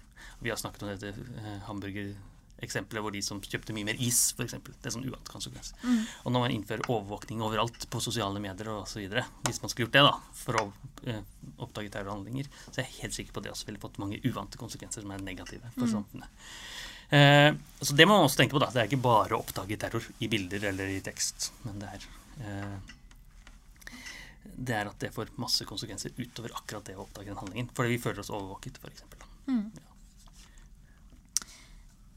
Vi 0.42 0.50
har 0.50 0.58
snakket 0.58 0.82
om 0.82 0.90
dette 0.90 1.12
eh, 1.12 1.58
hamburgereksempelet 1.68 3.04
hvor 3.04 3.14
de 3.14 3.22
som 3.22 3.40
kjøpte 3.42 3.74
mye 3.76 3.86
mer 3.86 4.00
is, 4.02 4.20
f.eks. 4.34 4.56
Det 4.66 4.90
er 4.90 4.94
sånn 4.94 5.06
uant 5.06 5.30
konsekvens. 5.30 5.72
Og 6.24 6.34
når 6.34 6.44
man 6.46 6.54
innfører 6.56 6.90
overvåkning 6.90 7.42
overalt 7.46 7.86
på 7.90 8.02
sosiale 8.02 8.42
medier 8.42 8.72
osv., 8.74 9.02
hvis 9.46 9.62
man 9.62 9.72
skulle 9.72 9.86
gjort 9.86 9.98
det 9.98 10.04
da, 10.08 10.14
for 10.42 10.58
å 10.58 10.64
eh, 11.06 11.22
oppdage 11.62 11.92
terrorhandlinger, 11.94 12.50
så 12.68 12.80
er 12.80 12.88
jeg 12.88 13.04
helt 13.04 13.18
sikker 13.18 13.36
på 13.36 13.42
at 13.42 13.48
det 13.48 13.54
også 13.54 13.70
ville 13.70 13.82
fått 13.82 14.00
mange 14.02 14.18
uante 14.26 14.58
konsekvenser 14.60 15.06
som 15.06 15.14
er 15.14 15.22
negative 15.22 15.70
for 15.76 15.90
samfunnet. 15.90 16.42
Eh, 17.12 17.52
så 17.80 17.94
det 17.94 18.06
må 18.08 18.16
man 18.16 18.26
også 18.26 18.42
tenke 18.42 18.56
på. 18.56 18.62
da. 18.62 18.70
Det 18.72 18.82
er 18.82 18.90
ikke 18.90 19.04
bare 19.04 19.36
å 19.36 19.44
oppdage 19.44 19.78
terror 19.78 20.06
i 20.24 20.30
bilder 20.32 20.70
eller 20.72 20.90
i 20.90 21.02
tekst, 21.04 21.52
men 21.66 21.82
det 21.82 21.90
er 21.92 22.06
eh, 22.42 22.92
det 24.44 24.74
er 24.76 24.90
at 24.90 24.98
det 25.00 25.12
får 25.14 25.32
masse 25.42 25.64
konsekvenser 25.68 26.14
utover 26.18 26.54
akkurat 26.58 26.86
det 26.86 26.96
å 26.98 27.06
oppdage 27.06 27.30
den 27.30 27.38
handlingen. 27.38 27.70
Fordi 27.74 27.94
vi 27.94 28.02
føler 28.02 28.22
oss 28.22 28.32
overvåket, 28.32 28.78
f.eks. 28.82 29.04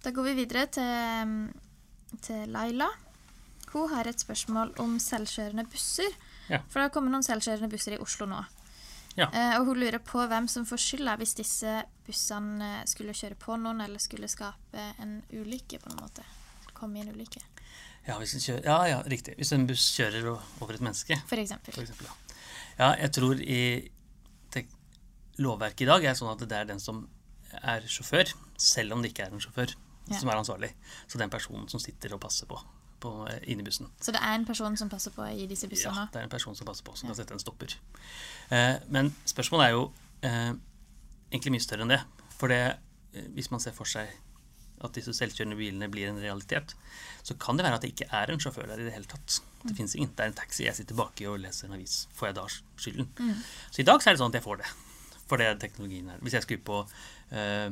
Da 0.06 0.14
går 0.14 0.28
vi 0.30 0.36
videre 0.38 0.68
til, 0.70 1.32
til 2.22 2.52
Laila. 2.54 2.90
Hun 3.74 3.90
har 3.92 4.08
et 4.08 4.22
spørsmål 4.22 4.76
om 4.84 5.00
selvkjørende 5.02 5.66
busser. 5.72 6.14
Ja. 6.48 6.62
For 6.70 6.78
det 6.78 6.88
har 6.88 6.94
kommet 6.94 7.16
noen 7.16 7.26
selvkjørende 7.26 7.72
busser 7.72 7.98
i 7.98 8.02
Oslo 8.04 8.28
nå. 8.30 8.44
Ja. 9.16 9.30
Eh, 9.32 9.56
og 9.58 9.70
hun 9.70 9.80
lurer 9.80 10.02
på 10.04 10.22
hvem 10.28 10.48
som 10.52 10.68
får 10.68 10.82
skylda 10.84 11.16
hvis 11.22 11.38
disse 11.40 11.74
bussene 12.06 12.84
skulle 12.90 13.16
kjøre 13.16 13.38
på 13.40 13.56
noen 13.58 13.82
eller 13.86 14.02
skulle 14.04 14.30
skape 14.32 14.90
en 15.02 15.18
ulykke 15.32 15.80
på 15.82 15.92
en 15.92 16.02
måte. 16.02 16.26
Komme 16.76 17.00
i 17.00 17.06
en 17.06 17.14
ulykke, 17.16 17.42
Ja, 18.08 18.18
hvis 18.22 18.36
en 18.38 18.44
kjører, 18.44 18.64
ja, 18.68 18.78
ja, 18.92 18.98
riktig. 19.10 19.34
Hvis 19.40 19.52
en 19.56 19.66
buss 19.68 19.88
kjører 19.98 20.28
over 20.30 20.74
et 20.76 20.82
menneske, 20.86 21.18
for 21.30 21.42
eksempel. 21.42 21.74
for 21.74 21.82
eksempel. 21.82 22.06
Ja. 22.06 22.86
ja, 22.86 22.90
jeg 23.02 23.12
tror 23.18 23.40
i 23.42 23.62
lovverket 25.42 25.82
i 25.84 25.90
dag 25.90 26.06
er 26.08 26.16
sånn 26.16 26.32
at 26.32 26.44
det 26.48 26.56
er 26.56 26.68
den 26.70 26.80
som 26.80 27.02
er 27.66 27.84
sjåfør, 27.92 28.30
selv 28.62 28.96
om 28.96 29.02
det 29.04 29.12
ikke 29.12 29.26
er 29.28 29.34
en 29.36 29.42
sjåfør, 29.44 29.74
Ja. 30.08 30.20
som 30.20 30.30
er 30.30 30.38
ansvarlig. 30.38 30.70
Så 31.08 31.18
den 31.18 31.30
personen 31.34 31.68
som 31.68 31.80
sitter 31.80 32.14
og 32.14 32.22
passer 32.22 32.46
på, 32.46 32.60
på 33.02 33.12
i 33.32 33.52
inni 33.52 33.64
bussen. 33.66 33.88
Så 34.00 34.14
det 34.14 34.22
er 34.22 34.36
en 34.38 34.46
person 34.46 34.78
som 34.78 34.90
passer 34.90 35.12
på 35.12 35.26
i 35.26 35.48
disse 35.50 35.68
bussene? 35.68 35.96
Ja, 35.96 36.08
det 36.14 36.20
er 36.22 36.24
en 36.24 36.30
person 36.30 36.56
som 36.56 36.68
passer 36.68 36.84
på, 36.86 36.96
som 36.96 37.10
kan 37.10 37.16
sette 37.18 37.34
en 37.34 37.40
stopper. 37.42 37.74
Eh, 38.52 38.76
men 38.88 39.16
spørsmålet 39.26 39.66
er 39.66 39.72
jo 39.74 39.92
eh, 40.22 40.54
egentlig 41.32 41.56
mye 41.58 41.66
større 41.66 41.82
enn 41.88 41.96
det. 41.96 42.02
For 42.38 42.48
det, 42.54 42.62
eh, 43.16 43.28
hvis 43.34 43.50
man 43.52 43.60
ser 43.60 43.74
for 43.76 43.86
seg 43.90 44.08
at 44.84 44.98
disse 44.98 45.14
selvkjørende 45.16 45.58
bilene 45.60 45.90
blir 45.92 46.10
en 46.10 46.20
realitet, 46.22 46.76
så 47.26 47.36
kan 47.40 47.58
det 47.58 47.66
være 47.66 47.80
at 47.80 47.86
det 47.86 47.94
ikke 47.94 48.10
er 48.12 48.32
en 48.32 48.42
sjåfør 48.44 48.68
der 48.70 48.82
i 48.82 48.88
det 48.88 48.94
hele 48.96 49.10
tatt. 49.10 49.40
Det 49.64 49.74
finnes 49.78 49.96
ingen. 49.96 50.12
Det 50.14 50.26
er 50.26 50.32
en 50.32 50.38
taxi. 50.38 50.66
Jeg 50.68 50.78
sitter 50.78 50.98
baki 51.00 51.26
og 51.32 51.40
leser 51.42 51.70
en 51.70 51.78
avis. 51.78 52.06
Får 52.18 52.30
jeg 52.30 52.38
da 52.38 52.46
skylden? 52.52 53.08
Så 53.72 53.82
i 53.82 53.88
dag 53.88 54.04
så 54.04 54.12
er 54.12 54.18
det 54.18 54.22
sånn 54.22 54.34
at 54.34 54.40
jeg 54.40 54.46
får 54.46 54.62
det. 54.62 54.70
For 55.26 55.42
det 55.42 55.48
er 55.50 55.58
teknologien 55.62 56.12
her. 56.12 56.22
Hvis 56.22 56.36
jeg 56.38 56.46
skrur 56.46 56.62
på 56.68 56.80
eh, 57.34 57.72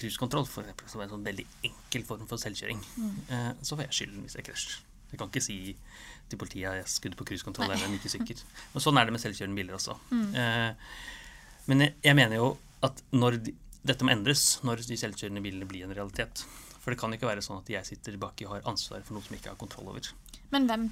cruisekontroll, 0.00 0.46
for 0.48 0.64
eksempel, 0.64 0.88
som 0.88 1.02
er 1.02 1.08
en 1.08 1.14
sånn 1.18 1.26
veldig 1.26 1.46
enkel 1.68 2.06
form 2.08 2.24
for 2.30 2.40
selvkjøring, 2.40 2.80
eh, 3.28 3.50
så 3.60 3.76
får 3.76 3.88
jeg 3.88 3.98
skylden 3.98 4.24
hvis 4.24 4.38
jeg 4.38 4.48
krasjer. 4.48 4.78
Jeg 5.12 5.20
kan 5.20 5.30
ikke 5.30 5.44
si 5.44 5.58
til 6.30 6.40
politiet 6.40 6.70
at 6.70 6.80
jeg 6.80 6.90
skudde 6.90 7.18
på 7.20 7.26
cruisekontroll 7.28 7.68
eller 7.70 7.84
er 7.84 7.98
ikke 7.98 8.10
sikker. 8.10 8.40
Og 8.72 8.82
sånn 8.82 8.96
er 8.98 9.06
det 9.06 9.14
med 9.14 9.22
selvkjørende 9.22 9.60
biler 9.60 9.76
også. 9.76 9.98
Eh, 10.14 10.70
men 11.68 11.84
jeg, 11.84 11.94
jeg 12.08 12.18
mener 12.18 12.40
jo 12.40 12.48
at 12.84 13.04
når 13.14 13.38
de, 13.44 13.54
dette 13.84 14.06
må 14.06 14.14
endres, 14.14 14.44
når 14.64 14.84
de 14.88 14.96
selvkjørende 14.96 15.42
bilene 15.44 15.68
blir 15.68 15.84
en 15.84 15.92
realitet. 15.96 16.44
For 16.80 16.92
det 16.92 17.00
kan 17.00 17.12
ikke 17.16 17.28
være 17.28 17.44
sånn 17.44 17.60
at 17.62 17.68
jeg 17.72 17.88
sitter 17.88 18.16
baki 18.20 18.46
og 18.48 18.56
har 18.56 18.70
ansvar 18.70 19.04
for 19.04 19.16
noe 19.16 19.24
som 19.24 19.34
jeg 19.34 19.42
ikke 19.42 19.52
har 19.54 19.60
kontroll 19.60 19.90
over. 19.92 20.08
Men 20.52 20.68
hvem, 20.68 20.88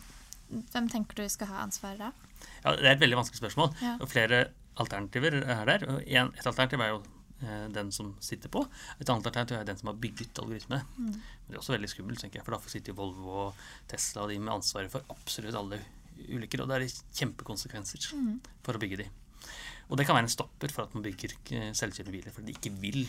hvem 0.72 0.90
tenker 0.92 1.20
du 1.20 1.26
skal 1.32 1.50
ha 1.52 1.64
ansvaret 1.64 2.00
da? 2.00 2.12
Ja, 2.64 2.74
Det 2.76 2.86
er 2.86 2.94
et 2.94 3.02
veldig 3.02 3.18
vanskelig 3.20 3.40
spørsmål. 3.42 3.74
Ja. 3.82 3.96
Og 4.00 4.08
flere 4.12 4.44
alternativer 4.80 5.36
er 5.42 5.66
der. 5.68 5.84
Et 6.04 6.46
alternativ 6.48 6.80
er 6.80 6.94
jo 6.94 7.02
eh, 7.44 7.66
den 7.76 7.92
som 7.92 8.14
sitter 8.24 8.52
på. 8.52 8.64
Et 8.98 9.08
annet 9.08 9.28
alternativ 9.28 9.58
er 9.58 9.68
den 9.68 9.80
som 9.80 9.92
har 9.92 10.00
bygget 10.00 10.40
algoritmene. 10.44 10.82
Men 10.96 11.18
det 11.48 11.56
er 11.56 11.60
også 11.60 11.76
veldig 11.76 11.92
skummelt, 11.92 12.20
tenker 12.24 12.40
jeg, 12.40 12.46
for 12.48 12.56
da 12.56 12.72
sitter 12.72 12.94
jo 12.94 13.00
Volvo 13.02 13.36
og 13.46 13.66
Tesla 13.92 14.24
og 14.24 14.32
de 14.32 14.40
med 14.40 14.54
ansvaret 14.54 14.92
for 14.92 15.04
absolutt 15.12 15.58
alle 15.60 15.80
ulykker. 16.28 16.64
Og 16.64 16.72
det 16.72 16.80
er 16.80 16.96
kjempekonsekvenser 17.20 18.12
for 18.64 18.76
å 18.76 18.82
bygge 18.82 19.04
de. 19.04 19.10
Og 19.92 19.98
det 20.00 20.06
kan 20.08 20.16
være 20.16 20.24
en 20.24 20.32
stopper 20.32 20.72
for 20.72 20.86
at 20.86 20.94
man 20.96 21.04
bygger 21.04 21.36
eh, 21.52 21.70
selvkjørende 21.76 22.14
biler 22.16 22.34
fordi 22.34 22.48
de 22.48 22.56
ikke 22.56 22.72
vil 22.80 23.02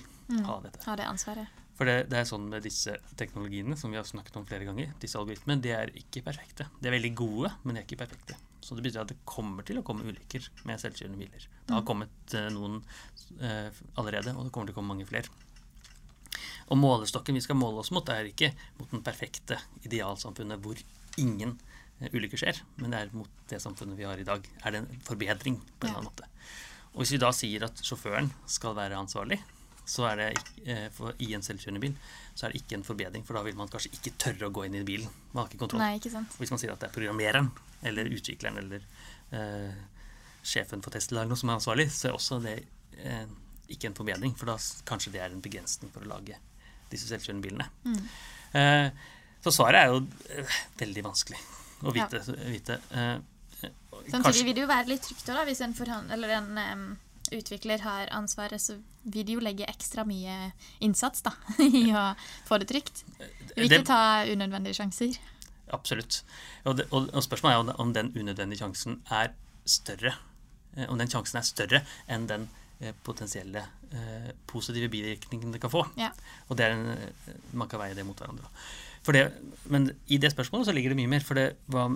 ha 0.43 0.57
dette. 0.65 0.83
Ha 0.83 0.97
det 0.99 1.07
ansvaret? 1.07 1.61
For 1.77 1.89
det, 1.89 2.09
det 2.11 2.19
er 2.19 2.27
sånn 2.29 2.49
med 2.51 2.65
disse 2.65 2.93
teknologiene 3.17 3.77
som 3.79 3.93
vi 3.93 3.97
har 3.97 4.05
snakket 4.05 4.35
om 4.37 4.45
flere 4.45 4.67
ganger, 4.67 4.91
disse 5.01 5.17
algoritmene, 5.17 5.63
de 5.63 5.71
er 5.73 5.93
ikke 5.97 6.21
perfekte. 6.25 6.67
De 6.77 6.89
er 6.89 6.97
veldig 6.99 7.13
gode, 7.17 7.53
men 7.63 7.73
de 7.73 7.81
er 7.81 7.87
ikke 7.87 8.03
perfekte. 8.03 8.37
Så 8.63 8.77
det 8.77 8.85
betyr 8.85 9.01
at 9.01 9.11
det 9.11 9.23
kommer 9.27 9.65
til 9.67 9.79
å 9.79 9.85
komme 9.85 10.05
ulykker 10.07 10.45
med 10.69 10.79
selvkjørende 10.79 11.19
biler. 11.19 11.47
Det 11.67 11.75
har 11.75 11.87
kommet 11.87 12.35
eh, 12.37 12.51
noen 12.53 12.77
eh, 13.39 13.81
allerede, 13.99 14.35
og 14.37 14.47
det 14.47 14.53
kommer 14.53 14.69
til 14.69 14.75
å 14.75 14.79
komme 14.79 14.93
mange 14.93 15.07
flere. 15.09 15.31
Og 16.71 16.79
målestokken 16.79 17.35
vi 17.35 17.43
skal 17.43 17.59
måle 17.59 17.81
oss 17.81 17.91
mot, 17.95 18.07
er 18.09 18.29
ikke 18.29 18.53
mot 18.77 18.91
den 18.93 19.03
perfekte 19.05 19.57
idealsamfunnet 19.83 20.61
hvor 20.63 20.79
ingen 21.19 21.57
eh, 21.99 22.13
ulykker 22.13 22.39
skjer, 22.39 22.61
men 22.79 22.93
det 22.93 23.01
er 23.01 23.17
mot 23.17 23.41
det 23.49 23.59
samfunnet 23.63 23.99
vi 23.99 24.07
har 24.07 24.21
i 24.21 24.27
dag. 24.29 24.45
Er 24.63 24.75
det 24.75 24.83
en 24.83 25.03
forbedring 25.09 25.57
på 25.57 25.89
en 25.89 25.91
eller 25.91 26.03
annen 26.03 26.11
måte? 26.13 26.29
Og 26.93 27.01
hvis 27.01 27.15
vi 27.15 27.21
da 27.21 27.31
sier 27.33 27.65
at 27.67 27.81
sjåføren 27.83 28.29
skal 28.49 28.75
være 28.77 28.97
ansvarlig, 28.99 29.39
så 29.89 30.05
er 30.07 30.19
det 30.19 30.27
ikke, 30.37 30.65
eh, 30.71 30.83
for, 30.95 31.15
i 31.19 31.33
en 31.35 31.43
selvkjørende 31.43 31.81
bil, 31.83 31.95
så 32.33 32.45
er 32.45 32.53
det 32.53 32.61
ikke 32.61 32.77
en 32.79 32.85
forbedring, 32.87 33.25
for 33.27 33.37
da 33.37 33.43
vil 33.45 33.57
man 33.59 33.71
kanskje 33.71 33.91
ikke 33.97 34.13
tørre 34.21 34.47
å 34.47 34.53
gå 34.55 34.67
inn 34.67 34.77
i 34.79 34.83
bilen. 34.87 35.09
Man 35.33 35.43
har 35.43 35.49
ikke 35.51 35.63
kontroll. 35.65 35.83
Nei, 35.83 35.97
ikke 35.99 36.13
sant? 36.13 36.37
Hvis 36.39 36.53
man 36.53 36.61
sier 36.61 36.71
at 36.73 36.83
det 36.83 36.89
er 36.89 36.95
programmereren 36.95 37.49
eller 37.83 38.07
utvikleren 38.13 38.61
eller 38.61 38.85
eh, 39.35 39.73
sjefen 40.43 40.83
for 40.85 40.95
Tesla 40.95 41.21
eller 41.23 41.33
noe 41.33 41.41
som 41.41 41.51
er 41.51 41.59
ansvarlig, 41.59 41.89
så 41.91 42.09
er 42.09 42.15
også 42.15 42.39
det 42.45 42.55
eh, 43.01 43.25
ikke 43.73 43.89
en 43.91 43.97
forbedring, 43.97 44.37
for 44.39 44.53
da 44.53 44.57
kanskje 44.87 45.13
det 45.15 45.23
er 45.23 45.33
en 45.33 45.43
begrensning 45.43 45.91
for 45.93 46.05
å 46.05 46.13
lage 46.13 46.39
disse 46.93 47.09
selvkjørende 47.09 47.43
bilene. 47.43 47.67
Eh, 48.53 48.87
så 49.43 49.51
svaret 49.51 49.81
er 49.81 49.91
jo 49.91 50.01
eh, 50.31 50.57
veldig 50.79 51.05
vanskelig 51.09 51.39
å 51.83 51.91
vite. 51.95 52.23
vite. 52.47 52.79
Samtidig 54.09 54.23
kanskje- 54.23 54.45
vil 54.45 54.55
det 54.55 54.61
jo 54.65 54.67
være 54.71 54.87
litt 54.91 55.01
trygt 55.07 55.25
da, 55.29 55.43
hvis 55.47 55.61
en, 55.61 55.73
en 56.13 56.57
um, 56.57 56.97
utvikler 57.33 57.81
har 57.81 58.09
ansvaret, 58.11 58.61
så 58.61 58.75
vil 59.03 59.25
de 59.27 59.33
jo 59.37 59.39
legge 59.43 59.65
ekstra 59.67 60.03
mye 60.07 60.51
innsats 60.81 61.21
da, 61.25 61.31
i 61.63 61.85
å 61.95 62.13
få 62.47 62.59
det 62.61 62.67
trygt. 62.71 63.03
Vil 63.55 63.65
ikke 63.69 63.77
det- 63.79 63.85
ta 63.87 64.01
unødvendige 64.29 64.75
sjanser. 64.79 65.17
Absolutt. 65.73 66.21
Og, 66.65 66.77
det, 66.77 66.85
og, 66.91 67.07
og 67.15 67.23
spørsmålet 67.23 67.71
er 67.73 67.79
om 67.81 67.93
den 67.95 68.11
unødvendige 68.19 68.59
sjansen 68.61 68.99
er 69.09 69.31
større. 69.65 70.13
eh, 70.75 70.85
Om 70.91 70.97
den 70.99 71.09
sjansen 71.09 71.39
er 71.39 71.47
større 71.47 71.79
enn 72.11 72.27
den 72.29 72.49
eh, 72.81 72.91
potensielle 73.03 73.63
eh, 73.91 74.31
positive 74.47 74.89
bivirkningen 74.91 75.53
det 75.55 75.61
kan 75.63 75.71
få. 75.73 75.85
Ja. 75.97 76.11
Og 76.49 76.57
det 76.59 76.65
er 76.67 76.75
en, 76.75 76.89
eh, 76.97 77.37
man 77.53 77.67
kan 77.71 77.79
veie 77.79 77.95
det 77.95 78.05
mot 78.05 78.19
hverandre. 78.19 78.45
Det, 79.03 79.23
men 79.67 79.89
i 80.07 80.17
det 80.17 80.29
spørsmålet 80.31 80.67
så 80.69 80.73
ligger 80.75 80.93
det 80.93 80.99
mye 81.01 81.09
mer. 81.11 81.23
For 81.25 81.35
det, 81.39 81.55
hva, 81.71 81.87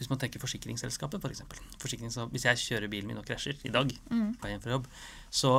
hvis 0.00 0.08
man 0.08 0.20
tenker 0.20 0.40
forsikringsselskapet, 0.40 1.20
f.eks. 1.20 1.44
For 1.76 2.32
hvis 2.32 2.46
jeg 2.48 2.62
kjører 2.62 2.88
bilen 2.88 3.10
min 3.10 3.20
og 3.20 3.26
krasjer 3.28 3.58
i 3.68 3.72
dag 3.74 3.92
på 3.92 4.20
vei 4.40 4.52
hjem 4.54 4.62
fra 4.64 4.78
jobb, 4.78 4.86
så, 5.28 5.52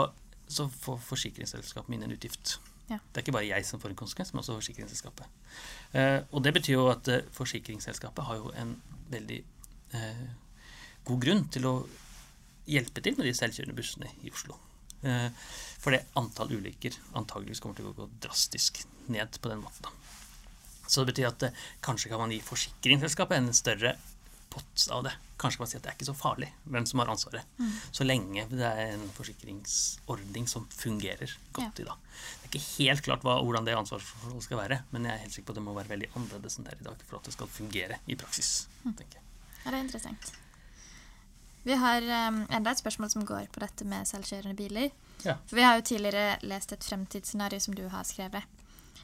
så 0.50 0.66
får 0.82 0.98
forsikringsselskapet 1.06 1.94
min 1.94 2.02
en 2.08 2.16
utgift. 2.16 2.56
Ja. 2.90 2.98
Det 2.98 3.22
er 3.22 3.26
ikke 3.26 3.36
bare 3.38 3.48
jeg 3.48 3.68
som 3.68 3.80
får 3.84 3.94
en 3.94 4.00
konsekvens, 4.02 4.34
men 4.34 4.42
også 4.42 4.58
forsikringsselskapet. 4.58 5.30
Eh, 5.94 6.18
og 6.34 6.42
det 6.44 6.56
betyr 6.58 6.74
jo 6.74 6.88
at 6.92 7.08
eh, 7.14 7.28
forsikringsselskapet 7.38 8.28
har 8.28 8.42
jo 8.42 8.50
en 8.58 8.74
veldig 9.14 9.38
eh, 10.00 10.26
god 11.08 11.24
grunn 11.24 11.46
til 11.54 11.70
å 11.70 11.76
hjelpe 12.66 13.06
til 13.06 13.18
med 13.20 13.30
de 13.30 13.38
selvkjørende 13.38 13.78
bussene 13.78 14.10
i 14.26 14.34
Oslo. 14.34 14.58
Eh, 15.06 15.30
for 15.82 15.94
det 15.94 16.04
antall 16.20 16.52
ulykker 16.58 16.98
antageligvis 17.18 17.62
kommer 17.62 17.78
til 17.78 17.90
å 17.90 17.96
gå 17.98 18.10
drastisk 18.26 18.84
ned 19.14 19.38
på 19.38 19.54
den 19.54 19.62
måten. 19.64 20.02
Så 20.92 21.02
det 21.02 21.14
betyr 21.14 21.30
at 21.32 21.46
eh, 21.48 21.62
kanskje 21.86 22.12
kan 22.12 22.22
man 22.26 22.34
gi 22.34 22.42
forsikringsselskapet 22.44 23.40
en 23.40 23.54
større 23.56 23.96
pott 24.52 24.86
av 24.92 25.06
det. 25.08 25.14
Kanskje 25.42 25.58
kan 25.58 25.64
man 25.64 25.72
si 25.72 25.78
at 25.80 25.86
det 25.86 25.92
er 25.92 25.98
ikke 25.98 26.10
så 26.10 26.18
farlig 26.18 26.50
hvem 26.70 26.86
som 26.90 27.02
har 27.02 27.10
ansvaret, 27.14 27.56
så 27.96 28.06
lenge 28.06 28.44
det 28.52 28.68
er 28.68 28.92
en 28.98 29.08
forsikringsordning 29.16 30.46
som 30.52 30.68
fungerer 30.76 31.34
godt 31.56 31.82
i 31.82 31.88
dag. 31.88 32.12
Det 32.44 32.50
er 32.50 32.52
ikke 32.52 32.66
helt 32.68 33.06
klart 33.08 33.26
hva, 33.26 33.40
hvordan 33.42 33.66
det 33.66 33.78
ansvarsforholdet 33.80 34.46
skal 34.46 34.62
være, 34.62 34.82
men 34.92 35.08
jeg 35.08 35.16
er 35.16 35.24
helt 35.24 35.38
sikker 35.38 35.50
på 35.50 35.56
at 35.56 35.62
det 35.62 35.66
må 35.66 35.76
være 35.80 35.94
veldig 35.96 36.12
annerledes 36.14 36.60
enn 36.60 36.68
det 36.68 36.76
er 36.76 36.84
i 36.84 36.88
dag 36.92 37.08
for 37.08 37.18
at 37.18 37.30
det 37.30 37.36
skal 37.38 37.50
fungere 37.50 38.00
i 38.06 38.20
praksis. 38.20 38.54
tenker 38.86 39.18
jeg. 39.18 39.28
Ja, 39.64 39.72
det 39.72 39.78
er 39.78 39.84
interessant. 39.86 40.32
Vi 41.64 41.78
har 41.78 42.02
um, 42.02 42.42
enda 42.50 42.72
et 42.74 42.82
spørsmål 42.82 43.12
som 43.14 43.26
går 43.26 43.50
på 43.54 43.62
dette 43.62 43.86
med 43.86 44.10
selvkjørende 44.10 44.58
biler. 44.58 44.90
Ja. 45.22 45.38
For 45.46 45.60
vi 45.60 45.66
har 45.66 45.78
jo 45.78 45.86
tidligere 45.86 46.40
lest 46.50 46.74
et 46.74 46.86
fremtidsscenario 46.86 47.62
som 47.62 47.76
du 47.78 47.84
har 47.90 48.06
skrevet. 48.10 48.46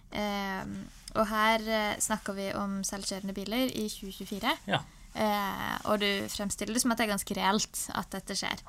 Um, 0.09 0.87
og 1.13 1.27
her 1.29 1.61
uh, 1.67 1.99
snakker 2.01 2.33
vi 2.37 2.47
om 2.57 2.79
selvkjørende 2.87 3.35
biler 3.37 3.69
i 3.69 3.85
2024. 3.93 4.55
Ja. 4.69 4.81
Eh, 5.17 5.74
og 5.89 6.01
du 6.03 6.09
fremstiller 6.29 6.77
det 6.77 6.83
som 6.83 6.93
at 6.93 7.00
det 7.00 7.07
er 7.07 7.15
ganske 7.15 7.38
reelt 7.38 7.81
at 7.97 8.13
dette 8.13 8.38
skjer. 8.38 8.62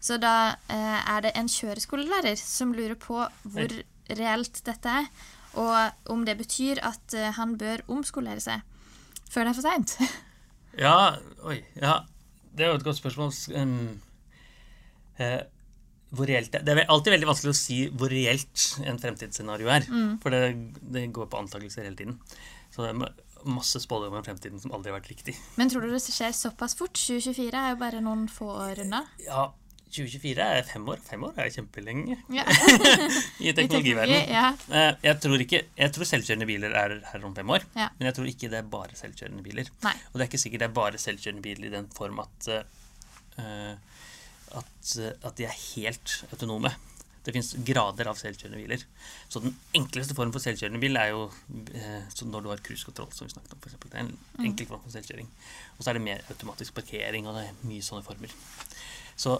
Så 0.00 0.16
da 0.20 0.54
eh, 0.72 0.98
er 1.12 1.26
det 1.26 1.34
en 1.36 1.50
kjøreskolelærer 1.50 2.38
som 2.40 2.72
lurer 2.76 2.96
på 2.98 3.20
hvor 3.20 3.76
reelt 4.16 4.62
dette 4.66 4.96
er, 5.02 5.08
og 5.60 6.10
om 6.12 6.24
det 6.24 6.38
betyr 6.40 6.80
at 6.86 7.16
eh, 7.16 7.32
han 7.36 7.56
bør 7.60 7.84
omskolere 7.92 8.40
seg 8.42 8.64
før 9.30 9.46
det 9.46 9.52
er 9.52 9.60
for 9.60 9.68
seint. 9.68 9.96
Ja, 10.78 11.16
oi, 11.42 11.56
ja. 11.74 11.96
Det 12.54 12.62
er 12.62 12.68
jo 12.70 12.76
et 12.78 12.84
godt 12.86 13.00
spørsmål. 13.00 13.32
Um, 13.58 13.98
eh, 15.18 15.40
hvor 16.14 16.30
reelt 16.30 16.52
det, 16.54 16.60
det 16.62 16.76
er 16.76 16.92
alltid 16.94 17.16
veldig 17.16 17.26
vanskelig 17.26 17.50
å 17.50 17.58
si 17.58 17.78
hvor 17.90 18.12
reelt 18.14 18.62
en 18.86 19.00
fremtidsscenario 19.02 19.66
er. 19.74 19.88
For 20.22 20.30
det, 20.30 20.52
det 20.94 21.08
går 21.14 21.26
på 21.26 21.40
antakelser 21.42 21.88
hele 21.88 21.98
tiden. 21.98 22.20
Så 22.70 22.86
det 22.86 23.10
masse 23.48 23.80
spådommer 23.80 24.20
om 24.20 24.24
fremtiden 24.26 24.60
som 24.60 24.72
aldri 24.76 24.90
har 24.92 24.98
vært 25.00 25.10
riktig. 25.12 25.36
Men 25.60 25.70
tror 25.72 25.86
du 25.86 25.92
det 25.94 26.02
skjer 26.04 26.34
såpass 26.36 26.76
fort? 26.78 26.92
2024 26.98 27.50
er 27.56 27.74
jo 27.74 27.80
bare 27.80 28.00
noen 28.04 28.26
få 28.30 28.48
år 28.68 28.82
unna. 28.84 29.04
Ja, 29.24 29.48
2024 29.90 30.44
er 30.58 30.66
fem 30.68 30.84
år. 30.92 31.00
Fem 31.02 31.24
år 31.26 31.38
er 31.42 31.48
kjempelenge 31.50 32.18
Ja. 32.30 32.44
i 33.46 33.50
teknologiverdenen. 33.58 34.28
Ja. 34.30 34.44
Eh, 34.70 34.92
Jeg 35.08 35.16
tror, 35.24 35.42
ikke, 35.42 35.62
jeg 35.80 35.94
tror 35.96 36.06
selvkjørende 36.06 36.46
biler 36.46 36.76
er 36.78 36.94
her 37.10 37.24
om 37.26 37.34
fem 37.34 37.50
år, 37.50 37.64
Ja. 37.74 37.88
men 37.98 38.06
jeg 38.10 38.14
tror 38.20 38.28
ikke 38.30 38.50
det 38.52 38.60
er 38.60 38.68
bare 38.70 38.94
selvkjørende 38.98 39.42
biler. 39.42 39.72
Nei. 39.82 39.96
Og 40.12 40.18
det 40.20 40.26
er 40.26 40.30
ikke 40.30 40.42
sikkert 40.44 40.62
det 40.62 40.68
er 40.70 40.76
bare 40.78 41.00
selvkjørende 41.02 41.42
biler 41.48 41.66
i 41.66 41.74
den 41.74 41.88
form 41.96 42.22
at, 42.22 42.50
uh, 43.40 43.74
at, 44.60 44.94
at 45.26 45.34
de 45.40 45.48
er 45.48 45.58
helt 45.74 46.14
autonome. 46.30 46.70
Det 47.24 47.34
fins 47.36 47.52
grader 47.68 48.08
av 48.08 48.16
selvkjørende 48.16 48.62
biler. 48.62 48.84
Så 49.28 49.42
den 49.44 49.54
enkleste 49.76 50.16
formen 50.16 50.32
for 50.32 50.42
selvkjørende 50.44 50.80
bil 50.80 50.96
er 50.96 51.12
jo 51.12 51.26
eh, 51.76 52.24
når 52.24 52.44
du 52.44 52.50
har 52.52 52.62
cruisekontroll, 52.64 53.10
som 53.12 53.28
vi 53.28 53.34
snakket 53.34 53.54
om. 53.56 53.62
Eksempel. 53.66 53.92
det 53.92 54.00
er 54.00 54.06
en 54.06 54.50
enkel 54.50 54.68
form 54.70 54.82
for 54.86 54.94
selvkjøring. 54.94 55.30
Og 55.76 55.84
så 55.84 55.92
er 55.92 55.98
det 55.98 56.04
mer 56.06 56.24
automatisk 56.32 56.76
parkering, 56.80 57.28
og 57.28 57.36
det 57.36 57.46
er 57.48 57.64
mye 57.68 57.84
sånne 57.84 58.06
former. 58.06 58.36
Så 59.20 59.36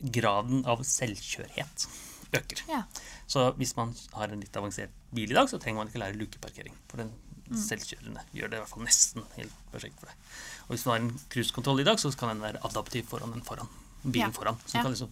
graden 0.00 0.64
av 0.70 0.82
selvkjørhet 0.86 1.86
øker. 2.34 2.62
Ja. 2.70 2.84
Så 3.30 3.50
hvis 3.58 3.76
man 3.78 3.94
har 4.16 4.30
en 4.30 4.42
litt 4.42 4.56
avansert 4.58 4.94
bil 5.14 5.30
i 5.30 5.36
dag, 5.36 5.50
så 5.50 5.58
trenger 5.58 5.82
man 5.82 5.90
ikke 5.90 6.02
lære 6.02 6.18
lukeparkering. 6.18 6.74
For 6.90 7.02
den 7.02 7.12
selvkjørende 7.58 8.22
gjør 8.36 8.50
det 8.50 8.58
i 8.58 8.62
hvert 8.62 8.72
fall 8.72 8.86
nesten 8.86 9.26
helt 9.36 9.54
perfekt 9.72 9.98
for 10.02 10.10
deg. 10.10 10.26
Og 10.66 10.74
hvis 10.74 10.86
du 10.86 10.90
har 10.92 11.00
en 11.02 11.14
cruisekontroll 11.32 11.82
i 11.82 11.86
dag, 11.86 11.98
så 11.98 12.12
kan 12.14 12.34
den 12.34 12.44
være 12.44 12.62
adaptiv 12.66 13.08
foran 13.10 13.34
den 13.34 13.46
foran. 13.46 13.70
Bilen 14.04 14.30
Ja. 14.30 14.36
foran. 14.36 14.56
Så 14.66 14.76
Ja. 14.76 14.82
kan 14.82 14.92
liksom 14.92 15.10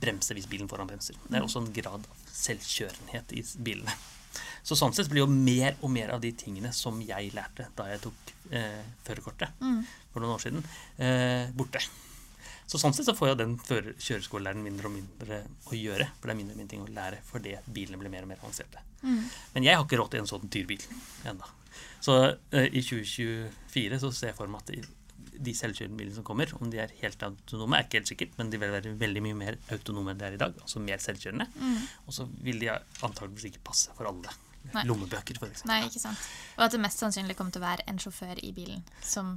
bremse 0.00 0.34
hvis 0.34 0.46
bilen 0.48 0.68
foran 0.68 0.86
bremser. 0.86 1.14
Det 1.28 1.36
er 1.38 1.42
også 1.42 1.58
en 1.66 1.72
grad 1.72 1.94
av 2.04 2.06
selvkjørenhet 2.32 3.32
i 3.32 3.42
bilene. 3.62 3.92
Så 4.64 4.76
sånn 4.78 4.94
sett 4.94 5.08
blir 5.10 5.18
jo 5.24 5.26
mer 5.26 5.74
og 5.82 5.90
mer 5.90 6.10
av 6.14 6.20
de 6.20 6.30
tingene 6.32 6.72
som 6.72 7.00
jeg 7.00 7.32
lærte 7.34 7.66
da 7.76 7.84
jeg 7.90 8.00
tok 8.00 8.32
eh, 8.52 8.82
førerkortet 9.04 9.48
for 10.12 10.20
noen 10.20 10.34
år 10.36 10.40
siden, 10.40 10.64
eh, 10.98 11.50
borte. 11.52 11.80
Så 12.66 12.78
sånn 12.78 12.94
sett 12.94 13.04
så 13.06 13.14
får 13.16 13.28
jo 13.28 13.34
den 13.34 13.56
kjøreskolelæreren 13.58 14.62
mindre 14.62 14.86
og 14.86 14.92
mindre 14.92 15.42
å 15.66 15.72
gjøre. 15.76 16.06
For 16.20 16.28
det 16.28 16.30
er 16.30 16.38
mindre 16.38 16.54
og 16.54 16.58
mindre 16.62 16.68
ting 16.68 16.84
å 16.86 16.94
lære 16.94 17.18
fordi 17.26 17.56
bilene 17.72 17.98
blir 17.98 18.10
mer 18.10 18.22
og 18.22 18.28
mer 18.28 18.36
avanserte. 18.42 18.78
Men 19.02 19.62
jeg 19.64 19.74
har 19.76 19.84
ikke 19.84 19.98
råd 19.98 20.10
til 20.10 20.20
en 20.20 20.26
sånn 20.30 20.48
dyr 20.48 20.66
bil 20.66 20.78
ennå. 21.24 21.44
Så 22.00 22.16
eh, 22.52 22.68
i 22.72 22.80
2024 22.80 23.98
så 24.00 24.12
ser 24.14 24.28
jeg 24.28 24.36
for 24.36 24.46
meg 24.46 24.62
at 24.62 24.86
de, 25.32 25.38
de 25.48 25.54
selvkjørende 25.56 25.96
bilene 25.98 26.14
som 26.14 26.24
kommer, 26.24 26.52
om 26.60 26.70
de 26.70 26.78
er 26.82 26.92
helt 27.00 27.22
autonome, 27.26 27.76
er 27.78 27.86
ikke 27.86 28.00
helt 28.00 28.08
sikkert, 28.12 28.38
men 28.38 28.50
de 28.52 28.58
vil 28.62 28.70
være 28.72 28.92
veldig 29.00 29.22
mye 29.24 29.34
mer 29.38 29.58
autonome 29.74 30.12
enn 30.14 30.18
de 30.20 30.24
er 30.28 30.36
i 30.36 30.40
dag. 30.40 30.54
Altså 30.62 30.80
mer 30.84 30.98
selvkjørende. 31.02 31.46
Og 32.06 32.12
så 32.16 32.28
vil 32.44 32.58
de 32.60 32.68
antageligvis 33.02 33.48
ikke 33.52 33.64
passe 33.64 33.90
for 33.96 34.10
alle. 34.12 34.34
Nei. 34.72 34.84
Lommebøker, 34.86 35.34
eksempel. 35.40 35.66
Nei, 35.66 35.80
ikke 35.88 35.98
sant. 36.00 36.18
Og 36.56 36.64
at 36.68 36.70
det 36.76 36.80
mest 36.84 37.00
sannsynlig 37.02 37.34
kommer 37.36 37.50
til 37.52 37.62
å 37.62 37.66
være 37.66 37.82
en 37.90 37.98
sjåfør 37.98 38.38
i 38.46 38.52
bilen 38.54 38.84
som 39.02 39.32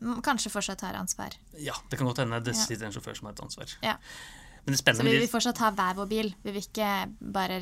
mm, 0.00 0.22
kanskje 0.24 0.50
fortsatt 0.54 0.80
har 0.86 0.96
ansvar. 0.96 1.36
Ja, 1.60 1.74
det 1.90 1.98
kan 2.00 2.08
godt 2.08 2.22
hende 2.24 2.40
det 2.40 2.54
Ja. 2.56 2.62
sitter 2.64 2.86
en 2.88 2.94
sjåfør 2.96 3.18
som 3.18 3.28
har 3.28 3.34
et 3.36 3.42
ansvar. 3.44 3.74
Ja. 3.84 3.98
Men 4.64 4.72
det 4.72 4.78
Så 4.78 4.84
spennende 4.86 5.10
vi 5.10 5.16
vil 5.18 5.26
vi 5.26 5.32
fortsatt 5.34 5.58
ha 5.58 5.70
hver 5.76 5.94
vår 6.00 6.08
bil. 6.08 6.34
Vi 6.44 6.52
vil 6.56 6.62
ikke 6.64 6.88
bare 7.34 7.60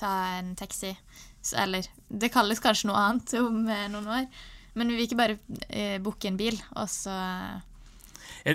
ta 0.00 0.10
en 0.40 0.54
taxi. 0.56 0.96
Så- 1.42 1.56
Eller 1.62 1.86
det 2.10 2.32
kalles 2.32 2.58
kanskje 2.60 2.86
noe 2.90 2.96
annet 2.96 3.34
om 3.38 3.68
eh, 3.68 3.86
noen 3.88 4.06
år. 4.08 4.26
Men 4.74 4.92
vi 4.92 4.98
vil 4.98 5.08
ikke 5.08 5.18
bare 5.18 5.38
uh, 5.40 5.98
booke 6.04 6.28
en 6.30 6.38
bil, 6.40 6.60
og 6.76 6.88
så 6.92 7.16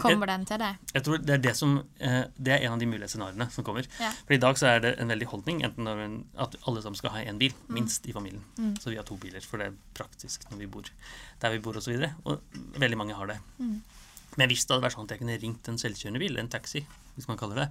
kommer 0.02 0.30
den 0.30 0.46
til 0.50 0.60
deg. 0.62 0.78
Jeg 0.96 1.06
tror 1.06 1.22
det 1.22 1.34
er 1.36 1.42
det 1.44 1.52
som 1.58 1.76
eh, 2.00 2.24
Det 2.38 2.54
er 2.56 2.64
en 2.66 2.74
av 2.74 2.80
de 2.82 2.88
mulige 2.90 3.10
scenarioene 3.12 3.48
som 3.54 3.66
kommer. 3.68 3.86
Ja. 4.02 4.12
For 4.26 4.34
i 4.34 4.40
dag 4.42 4.58
så 4.58 4.70
er 4.72 4.80
det 4.82 4.94
en 5.02 5.12
veldig 5.12 5.28
holdning 5.30 5.62
enten 5.68 5.90
at 6.42 6.56
alle 6.66 6.82
sammen 6.82 6.98
skal 6.98 7.14
ha 7.14 7.22
én 7.26 7.38
bil, 7.42 7.54
Mm. 7.66 7.76
minst 7.76 8.08
i 8.08 8.14
familien. 8.14 8.42
Så 8.82 8.90
vi 8.90 8.98
har 8.98 9.06
to 9.06 9.18
biler, 9.18 9.42
for 9.42 9.58
det 9.62 9.68
er 9.68 9.78
praktisk 9.94 10.46
når 10.52 10.58
vi 10.64 10.66
bor 10.66 10.90
der 11.42 11.52
vi 11.52 11.60
bor 11.60 11.78
osv. 11.78 11.94
Og, 11.94 12.02
så 12.02 12.10
og 12.26 12.82
veldig 12.82 12.98
mange 12.98 13.14
har 13.14 13.28
det. 13.28 13.38
Mm. 13.60 13.82
Men 14.38 14.50
hvis 14.50 14.66
det 14.66 14.76
hadde 14.76 14.86
vært 14.86 14.98
sånn 14.98 15.08
at 15.08 15.16
jeg 15.16 15.22
kunne 15.22 15.40
ringt 15.42 15.70
en 15.70 15.78
selvkjørende 15.80 16.20
bil, 16.20 16.38
en 16.38 16.52
taxi, 16.52 16.86
hvis 17.16 17.28
man 17.28 17.38
kaller 17.40 17.56
det, 17.56 17.68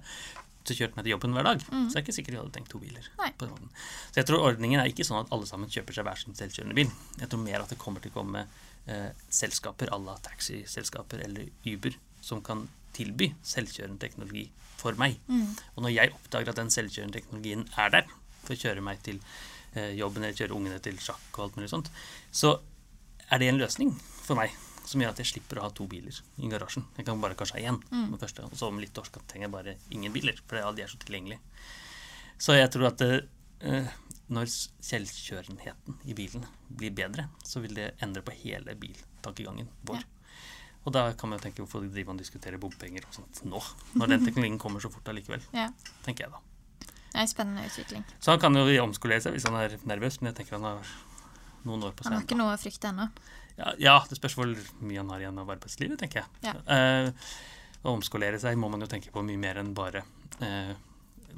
så 0.69 0.77
kjørt 0.77 0.95
meg 0.97 1.05
til 1.05 1.13
jobben 1.15 1.35
hver 1.35 1.47
dag, 1.47 1.63
så 1.65 1.75
er 1.75 1.93
det 1.93 2.03
ikke 2.03 2.15
sikkert 2.17 2.35
jeg 2.35 2.41
hadde 2.41 2.55
tenkt 2.55 2.71
to 2.73 2.81
biler. 2.81 3.09
Mm. 3.15 3.69
Så 4.11 4.19
jeg 4.21 4.29
tror 4.29 4.45
ordningen 4.49 4.81
er 4.81 4.91
ikke 4.91 5.05
sånn 5.07 5.21
at 5.21 5.33
alle 5.35 5.49
sammen 5.49 5.71
kjøper 5.71 5.97
seg 5.97 6.07
hver 6.07 6.21
sin 6.21 6.37
selvkjørende 6.37 6.77
bil. 6.77 6.91
Jeg 7.21 7.31
tror 7.31 7.43
mer 7.43 7.63
at 7.63 7.73
det 7.73 7.79
kommer 7.81 8.03
til 8.03 8.13
å 8.13 8.17
komme 8.17 8.45
eh, 8.45 9.09
selskaper 9.29 9.93
à 9.93 9.99
la 10.01 10.17
taxiselskaper 10.25 11.25
eller 11.27 11.49
Uber 11.69 11.97
som 12.25 12.41
kan 12.45 12.65
tilby 12.95 13.31
selvkjørende 13.45 14.01
teknologi 14.01 14.47
for 14.79 14.97
meg. 14.99 15.17
Og 15.75 15.85
når 15.85 15.95
jeg 15.95 16.13
oppdager 16.15 16.53
at 16.53 16.61
den 16.61 16.73
selvkjørende 16.73 17.19
teknologien 17.19 17.65
er 17.77 17.91
der 17.93 18.13
for 18.43 18.55
å 18.55 18.61
kjøre 18.61 18.83
meg 18.85 19.01
til 19.05 19.19
eh, 19.73 19.93
jobben 19.99 20.23
eller 20.23 20.37
kjøre 20.37 20.57
ungene 20.57 20.81
til 20.83 20.97
sjakk 21.01 21.25
og 21.35 21.47
alt 21.47 21.59
mulig 21.59 21.71
sånt, 21.73 21.91
så 22.31 22.57
er 23.29 23.41
det 23.41 23.49
en 23.51 23.61
løsning 23.61 23.93
for 24.25 24.37
meg 24.37 24.53
som 24.85 25.01
gjør 25.01 25.13
at 25.15 25.19
jeg 25.21 25.31
slipper 25.33 25.59
å 25.59 25.65
ha 25.65 25.71
to 25.73 25.87
biler 25.89 26.15
i 26.37 26.49
garasjen. 26.51 26.85
Jeg 26.97 27.05
kan 27.07 27.21
bare 27.21 27.37
kanskje 27.37 27.57
ha 27.59 27.71
én. 27.71 27.79
Mm. 27.91 28.17
første, 28.21 28.45
Og 28.45 28.55
så 28.57 28.67
om 28.69 28.79
litt 28.79 28.97
år 28.97 29.07
så 29.09 29.21
trenger 29.27 29.47
jeg 29.47 29.53
bare 29.55 29.75
ingen 29.91 30.13
biler, 30.13 30.39
for 30.47 30.59
de 30.75 30.83
er 30.83 30.91
så 30.91 30.97
tilgjengelige. 31.01 31.39
Så 32.37 32.57
jeg 32.57 32.69
tror 32.73 32.89
at 32.91 33.01
eh, 33.05 33.87
når 34.29 34.49
selvkjørenheten 34.49 35.99
i 36.09 36.15
bilen 36.17 36.45
blir 36.69 36.91
bedre, 36.95 37.29
så 37.45 37.61
vil 37.63 37.75
det 37.77 37.91
endre 38.03 38.23
på 38.25 38.33
hele 38.43 38.75
biltankegangen 38.79 39.69
vår. 39.87 40.01
Ja. 40.01 40.11
Og 40.85 40.93
da 40.93 41.07
kan 41.17 41.31
man 41.31 41.39
jo 41.39 41.45
tenke 41.47 41.63
hvorfor 41.63 41.85
driver 41.87 42.11
man 42.13 42.19
diskuterer 42.21 42.61
bompenger 42.61 43.07
og 43.07 43.15
sånt 43.15 43.41
nå, 43.47 43.61
når 43.97 44.11
den 44.11 44.25
teknologien 44.27 44.59
kommer 44.61 44.83
så 44.83 44.91
fort 44.93 45.07
allikevel, 45.09 45.41
Ja. 45.55 45.69
tenker 46.05 46.27
jeg 46.27 46.35
da. 46.35 46.41
Det 47.15 47.21
er 47.21 47.23
en 47.23 47.31
spennende 47.31 47.63
utvikling. 47.65 48.03
Så 48.19 48.33
han 48.35 48.41
kan 48.43 48.57
jo 48.59 48.65
omskolere 48.83 49.23
seg 49.23 49.33
hvis 49.37 49.45
han 49.47 49.55
er 49.55 49.77
nervøs, 49.87 50.19
men 50.21 50.33
jeg 50.33 50.41
tenker 50.41 50.59
han 50.59 50.67
har 50.67 50.95
noen 51.65 51.87
år 51.87 51.95
på 51.95 52.05
Han 52.05 52.17
har 52.19 52.25
ikke 52.27 52.37
noe 52.37 52.53
å 52.53 52.59
frykte 52.61 52.91
ennå. 52.91 53.07
Ja, 53.55 53.73
ja, 53.79 53.95
det 54.09 54.17
spørs 54.19 54.35
hvor 54.37 54.49
mye 54.83 54.99
han 54.99 55.11
har 55.13 55.23
igjen 55.23 55.39
av 55.39 55.51
arbeidslivet, 55.55 55.99
tenker 56.01 56.23
jeg. 56.23 56.41
Ja. 56.47 56.55
Uh, 56.67 57.85
å 57.85 57.93
omskolere 57.95 58.39
seg 58.41 58.57
må 58.59 58.67
man 58.71 58.83
jo 58.83 58.89
tenke 58.91 59.13
på 59.13 59.23
mye 59.23 59.39
mer 59.39 59.61
enn 59.61 59.71
bare 59.77 60.01
uh, 60.41 60.73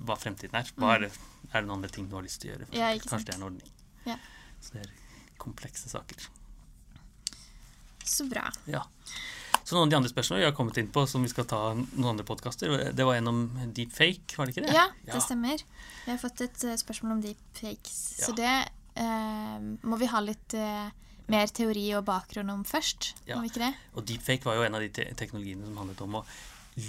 hva 0.07 0.17
fremtiden 0.19 0.57
er. 0.57 0.71
Hva 0.79 0.95
er, 0.95 1.07
det, 1.07 1.11
er 1.51 1.61
det 1.61 1.65
noen 1.67 1.79
andre 1.79 1.91
ting 1.93 2.07
du 2.09 2.17
har 2.17 2.25
lyst 2.25 2.41
til 2.41 2.51
å 2.51 2.55
gjøre? 2.55 2.69
Mm. 2.71 2.77
Ja. 2.79 2.91
Kanskje 3.03 3.29
det 3.29 3.35
er 3.35 3.39
en 3.41 3.47
ordning. 3.49 3.73
Ja. 4.07 4.17
Så 4.63 4.77
det 4.77 4.85
er 4.85 4.93
komplekse 5.41 5.91
saker. 5.91 6.29
Så 8.07 8.25
bra. 8.31 8.47
Ja. 8.71 8.85
Så 9.67 9.75
noen 9.75 9.89
av 9.89 9.91
de 9.91 9.97
andre 9.97 10.09
spørsmålene 10.09 10.45
vi 10.45 10.47
har 10.47 10.55
kommet 10.55 10.77
inn 10.79 10.87
på, 10.95 11.01
som 11.11 11.25
vi 11.25 11.29
skal 11.31 11.47
ta 11.49 11.59
noen 11.75 12.13
andre 12.13 12.25
podkaster, 12.27 12.71
det 12.95 13.03
var 13.03 13.17
en 13.19 13.27
om 13.27 13.41
deepfake, 13.75 14.37
var 14.39 14.47
det 14.47 14.55
ikke 14.55 14.63
det? 14.63 14.75
Ja, 14.77 14.85
det 15.09 15.19
stemmer. 15.25 15.63
Vi 16.05 16.13
har 16.13 16.21
fått 16.21 16.39
et 16.45 16.63
eh, 16.63 16.77
spørsmål 16.79 17.17
om 17.17 17.23
deepfakes. 17.25 17.97
Så 18.23 18.31
det 18.37 18.53
eh, 18.55 19.57
må 19.83 19.99
vi 19.99 20.07
ha 20.07 20.21
litt 20.23 20.55
eh, 20.55 20.87
mer 21.27 21.47
teori 21.47 21.89
og 21.97 22.05
bakgrunn 22.07 22.49
om 22.53 22.63
først. 22.63 23.13
Ja. 23.27 23.35
Om 23.37 23.43
ikke 23.49 23.59
det? 23.65 23.73
Og 23.95 24.05
deepfake 24.07 24.45
var 24.45 24.55
jo 24.55 24.63
en 24.63 24.75
av 24.75 24.81
de 24.81 24.89
te 24.89 25.03
teknologiene 25.19 25.65
som 25.65 25.77
handlet 25.77 26.01
om 26.01 26.15
å 26.21 26.25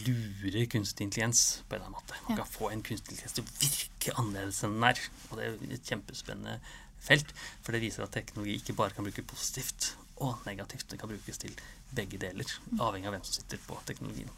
lure 0.07 0.67
kunstig 0.69 1.07
intelligens 1.07 1.63
på 1.69 1.75
en 1.75 1.81
eller 1.81 1.87
annen 1.89 1.97
måte. 1.97 2.19
Man 2.29 2.37
Ja. 2.37 2.45
kan 2.45 2.53
få 2.53 2.71
en 2.73 2.83
kunstig 2.83 3.11
intelligens 3.17 3.33
til 3.33 3.45
å 3.45 3.53
virke 3.63 4.15
annerledes 4.19 4.63
enn 4.65 4.75
den 4.75 4.85
er. 4.85 4.99
Og 5.31 5.39
det 5.39 5.45
er 5.47 5.75
et 5.75 5.87
kjempespennende 5.89 6.61
felt, 7.01 7.33
for 7.63 7.73
det 7.73 7.81
viser 7.83 8.03
at 8.03 8.13
teknologi 8.13 8.59
ikke 8.61 8.77
bare 8.77 8.91
kan 8.91 9.05
brukes 9.05 9.25
positivt 9.25 9.95
og 10.21 10.39
negativt. 10.47 10.89
Det 10.89 10.99
kan 11.01 11.09
brukes 11.09 11.39
til 11.39 11.55
begge 11.95 12.19
deler, 12.19 12.45
Mm. 12.71 12.81
avhengig 12.81 13.07
av 13.07 13.13
hvem 13.15 13.25
som 13.25 13.33
sitter 13.43 13.57
på 13.67 13.79
teknologien. 13.87 14.29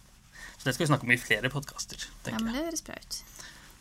Så 0.59 0.65
det 0.65 0.75
skal 0.75 0.87
vi 0.87 0.93
snakke 0.93 1.03
om 1.05 1.11
i 1.11 1.17
flere 1.17 1.51
podkaster, 1.51 1.99
Ja, 2.27 2.39
men 2.39 2.53
det 2.55 2.65
høres 2.65 2.83
bra 2.85 2.95
ut. 2.95 3.23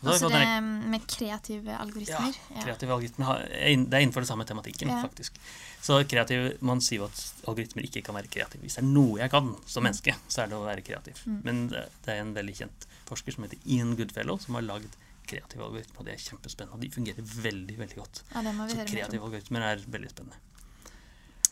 Og 0.01 0.15
så 0.15 0.29
har 0.29 0.29
vi 0.29 0.35
Altså 0.35 0.61
det 0.63 0.89
med 0.89 1.07
kreative 1.07 1.77
algoritmer. 1.77 2.33
ja, 2.55 2.63
kreative 2.63 2.89
algoritmer 2.89 3.45
er 3.51 3.75
det 3.75 3.93
er 3.93 3.99
innenfor 3.99 4.21
den 4.23 4.25
samme 4.27 4.45
tematikken, 4.45 4.87
Ja. 4.87 5.03
faktisk. 5.05 5.31
Så 5.81 6.01
kreativ, 6.11 6.57
Man 6.61 6.81
sier 6.81 6.99
jo 6.99 7.05
at 7.05 7.19
algoritmer 7.47 7.85
ikke 7.87 8.01
kan 8.03 8.15
være 8.15 8.27
kreative. 8.27 8.61
Hvis 8.65 8.75
det 8.75 8.83
er 8.83 8.87
noe 8.89 9.19
jeg 9.21 9.31
kan 9.31 9.55
som 9.65 9.81
Mm. 9.83 9.87
menneske, 9.89 10.15
så 10.27 10.43
er 10.43 10.47
det 10.51 10.57
å 10.57 10.65
være 10.65 10.83
kreativ. 10.83 11.21
Men 11.43 11.67
det, 11.69 11.85
det 12.05 12.13
er 12.15 12.21
en 12.21 12.33
veldig 12.35 12.55
kjent 12.57 12.87
forsker 13.07 13.31
som 13.33 13.43
heter 13.47 13.57
Ian 13.65 13.95
Goodfellow, 13.95 14.37
som 14.43 14.55
har 14.55 14.61
lagd 14.67 14.91
kreative 15.25 15.63
algoritmer. 15.63 15.99
Og 15.99 16.05
det 16.05 16.13
er 16.13 16.23
kjempespennende. 16.25 16.73
Og 16.75 16.81
de 16.81 16.89
fungerer 16.89 17.21
veldig 17.23 17.77
veldig 17.79 17.95
godt. 17.95 18.23
Ja, 18.35 18.41
det 18.41 18.53
må 18.55 18.65
vi 18.67 18.75
Så 18.75 18.85
kreative 18.91 19.23
algoritmer 19.29 19.61
er 19.71 19.77
veldig 19.87 20.09
spennende. 20.11 20.35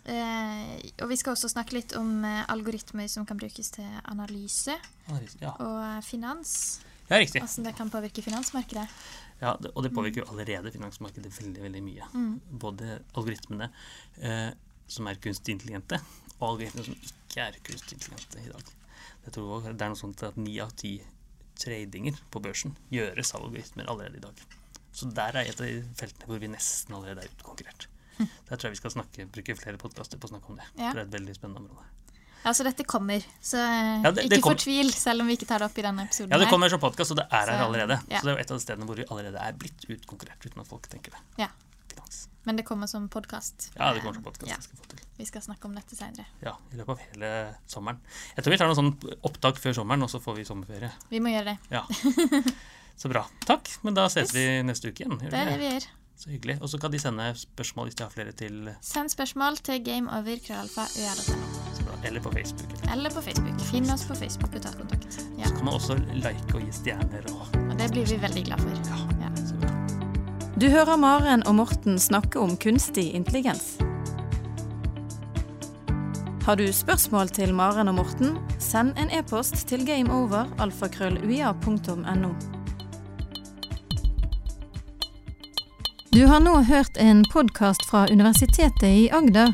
Eh, 0.08 0.92
og 1.04 1.10
vi 1.12 1.18
skal 1.20 1.34
også 1.36 1.50
snakke 1.52 1.76
litt 1.76 1.92
om 2.00 2.24
eh, 2.24 2.44
algoritmer 2.48 3.10
som 3.12 3.26
kan 3.28 3.36
brukes 3.40 3.74
til 3.76 3.88
analyse 4.08 4.72
Ja, 5.42 5.50
og 5.60 5.82
eh, 5.84 6.02
finans. 6.08 6.80
ja 7.10 7.18
riktig. 7.20 7.42
Hvordan 7.44 7.66
det 7.68 7.76
kan 7.76 7.90
påvirke 7.92 8.24
finansmarkedet. 8.24 8.86
Ja, 9.42 9.54
det, 9.62 9.72
og 9.76 9.84
det 9.86 9.94
påvirker 9.94 10.24
jo 10.24 10.30
allerede 10.32 10.72
finansmarkedet 10.74 11.34
veldig 11.36 11.66
veldig 11.68 11.84
mye. 11.86 12.08
Mm. 12.14 12.32
Både 12.64 13.02
algoritmene 13.14 13.70
eh, 14.22 14.50
som 14.90 15.10
er 15.10 15.20
kunstig 15.22 15.58
intelligente, 15.58 16.00
og 16.40 16.54
algoritmene 16.54 16.88
som 16.88 16.98
ikke 16.98 17.46
er 17.46 17.60
kunstig 17.68 18.00
intelligente 18.00 18.42
i 18.42 18.52
dag. 18.54 18.74
Jeg 19.28 19.36
tror 19.36 19.58
også 19.58 19.74
det 19.76 19.86
er 19.86 19.94
noe 19.94 20.00
sånt 20.00 20.24
at 20.26 20.40
ni 20.40 20.56
av 20.64 20.72
ti 20.80 20.96
tradinger 21.58 22.18
på 22.32 22.42
børsen 22.42 22.78
gjøres 22.94 23.34
av 23.36 23.46
algoritmer 23.46 23.90
allerede 23.92 24.22
i 24.22 24.26
dag. 24.26 24.42
Så 24.98 25.10
der 25.14 25.36
er 25.36 25.50
et 25.50 25.62
av 25.62 25.68
de 25.68 25.84
feltene 26.00 26.30
hvor 26.32 26.42
vi 26.42 26.50
nesten 26.50 26.96
allerede 26.98 27.26
er 27.26 27.34
utkonkurrert. 27.36 27.90
Der 28.18 28.56
tror 28.56 28.70
jeg 28.70 28.78
vi 28.78 28.80
skal 28.80 28.96
snakke, 28.96 29.28
bruke 29.30 29.56
flere 29.60 29.78
podkaster 29.82 30.18
på 30.18 30.30
å 30.30 30.32
snakke 30.32 30.50
om 30.50 30.58
det. 30.58 30.66
Ja. 30.80 30.90
Det 30.90 31.04
er 31.04 31.04
et 31.04 31.14
veldig 31.14 31.36
spennende 31.38 31.68
område. 31.68 32.07
Altså, 32.48 32.64
dette 32.68 32.84
kommer, 32.88 33.22
så 33.44 33.58
eh, 33.60 34.02
Ja, 34.04 34.12
det- 34.12 34.30
det 34.30 34.38
ikke 34.40 34.44
kom- 34.48 34.56
fortvil 34.56 34.92
selv 34.94 35.22
om 35.22 35.28
vi 35.28 35.36
ikke 35.38 35.48
tar 35.50 35.60
det 35.60 35.68
opp 35.70 35.78
i 35.78 35.82
denne 35.86 36.06
episoden. 36.08 36.32
Ja, 36.32 36.38
det 36.42 36.48
kommer 36.50 36.70
som 36.72 36.80
podkast, 36.80 37.12
og 37.12 37.18
det 37.22 37.28
er 37.32 37.46
her 37.52 37.64
allerede. 37.68 38.00
ja. 38.10 38.20
Så 38.20 38.26
det 38.26 38.32
er 38.34 38.38
jo 38.38 38.42
et 38.46 38.52
av 38.52 38.58
de 38.58 38.64
stedene 38.64 38.86
hvor 38.88 38.96
vi 38.96 39.06
allerede 39.10 39.40
er 39.42 39.54
blitt 39.54 39.86
utkonkurrert, 39.90 40.46
uten 40.46 40.62
at 40.62 40.68
folk 40.68 40.88
tenker 40.90 41.12
det. 41.12 41.20
Ja. 41.44 41.48
Finans. 41.92 42.28
Men 42.46 42.56
det 42.56 42.66
kommer 42.66 42.88
som 42.88 43.10
podkast. 43.10 43.72
Ja, 43.78 43.94
det 43.94 44.02
kommer 44.02 44.14
som 44.16 44.24
podkast. 44.24 44.48
Ja, 44.48 44.56
skal 44.62 44.78
vi 45.18 45.26
skal 45.26 45.42
snakke 45.42 45.66
om 45.66 45.74
dette 45.76 45.96
seinere. 45.98 46.26
Ja, 46.44 46.54
I 46.72 46.76
løpet 46.78 46.90
av 46.90 47.00
hele 47.00 47.56
sommeren. 47.68 47.98
Jeg 48.38 48.44
tror 48.46 48.52
vi 48.54 48.58
tar 48.58 48.68
noen 48.70 48.78
sånn 48.78 49.18
opptak 49.26 49.58
før 49.58 49.74
sommeren, 49.74 50.04
og 50.04 50.10
så 50.10 50.22
får 50.22 50.36
vi 50.38 50.44
sommerferie. 50.46 50.92
Vi 51.10 51.20
må 51.20 51.30
gjøre 51.34 51.46
det. 51.46 51.58
Ja. 51.72 51.82
Så 52.98 53.10
bra. 53.10 53.26
Takk. 53.46 53.68
Men 53.84 53.94
da 53.94 54.08
ses 54.10 54.32
vi 54.34 54.46
neste 54.66 54.90
uke 54.90 55.04
igjen. 55.06 55.20
gjør 55.22 55.30
Det 55.30 55.38
er 55.40 55.46
det 55.52 55.60
vi 55.60 55.70
gjør. 55.70 55.86
Så 56.18 56.30
hyggelig. 56.34 56.62
Og 56.62 56.70
så 56.70 56.80
kan 56.82 56.90
de 56.92 56.98
sende 56.98 57.28
spørsmål 57.38 57.86
hvis 57.92 57.96
de 58.00 58.04
har 58.04 58.10
flere 58.10 58.32
til 58.34 58.76
Send 58.82 59.10
spørsmål 59.14 59.60
til 59.62 59.84
gameover.krøllalfa.ua.no. 59.86 61.77
Eller 62.04 62.20
på 62.20 62.32
Facebook. 62.32 62.70
Eller 62.94 63.10
på 63.10 63.22
Facebook. 63.22 63.62
Finn 63.72 63.90
oss 63.94 64.04
på 64.08 64.16
Facebook 64.16 64.56
og 64.56 64.62
ta 64.62 64.70
kontakt. 64.78 65.20
Ja, 65.38 65.46
Så 65.48 65.56
kan 65.56 65.66
man 65.66 65.74
også 65.74 65.96
like 66.14 66.56
og 66.56 66.62
gi 66.62 66.72
stjerner 66.72 67.22
og 67.34 67.42
og 67.70 67.78
det 67.80 67.92
blir 67.92 68.06
vi 68.06 68.18
veldig 68.22 68.44
glad 68.46 68.60
for. 68.60 68.70
Ja. 69.22 69.30
så 69.46 69.56
bra. 69.62 69.70
Du 70.62 70.70
hører 70.70 70.96
Maren 70.98 71.48
og 71.48 71.56
Morten 71.56 72.00
snakke 72.00 72.40
om 72.40 72.58
kunstig 72.58 73.14
intelligens. 73.14 73.78
Har 76.48 76.56
du 76.56 76.74
spørsmål 76.74 77.30
til 77.30 77.54
Maren 77.54 77.88
og 77.88 77.96
Morten, 77.96 78.38
send 78.60 78.94
en 78.98 79.10
e-post 79.12 79.68
til 79.68 79.86
gameover.alfakrølluia.no. 79.86 82.34
Du 86.14 86.26
har 86.26 86.40
nå 86.40 86.62
hørt 86.64 86.98
en 86.98 87.26
podkast 87.34 87.86
fra 87.90 88.08
Universitetet 88.12 88.84
i 88.90 89.10
Agder. 89.14 89.54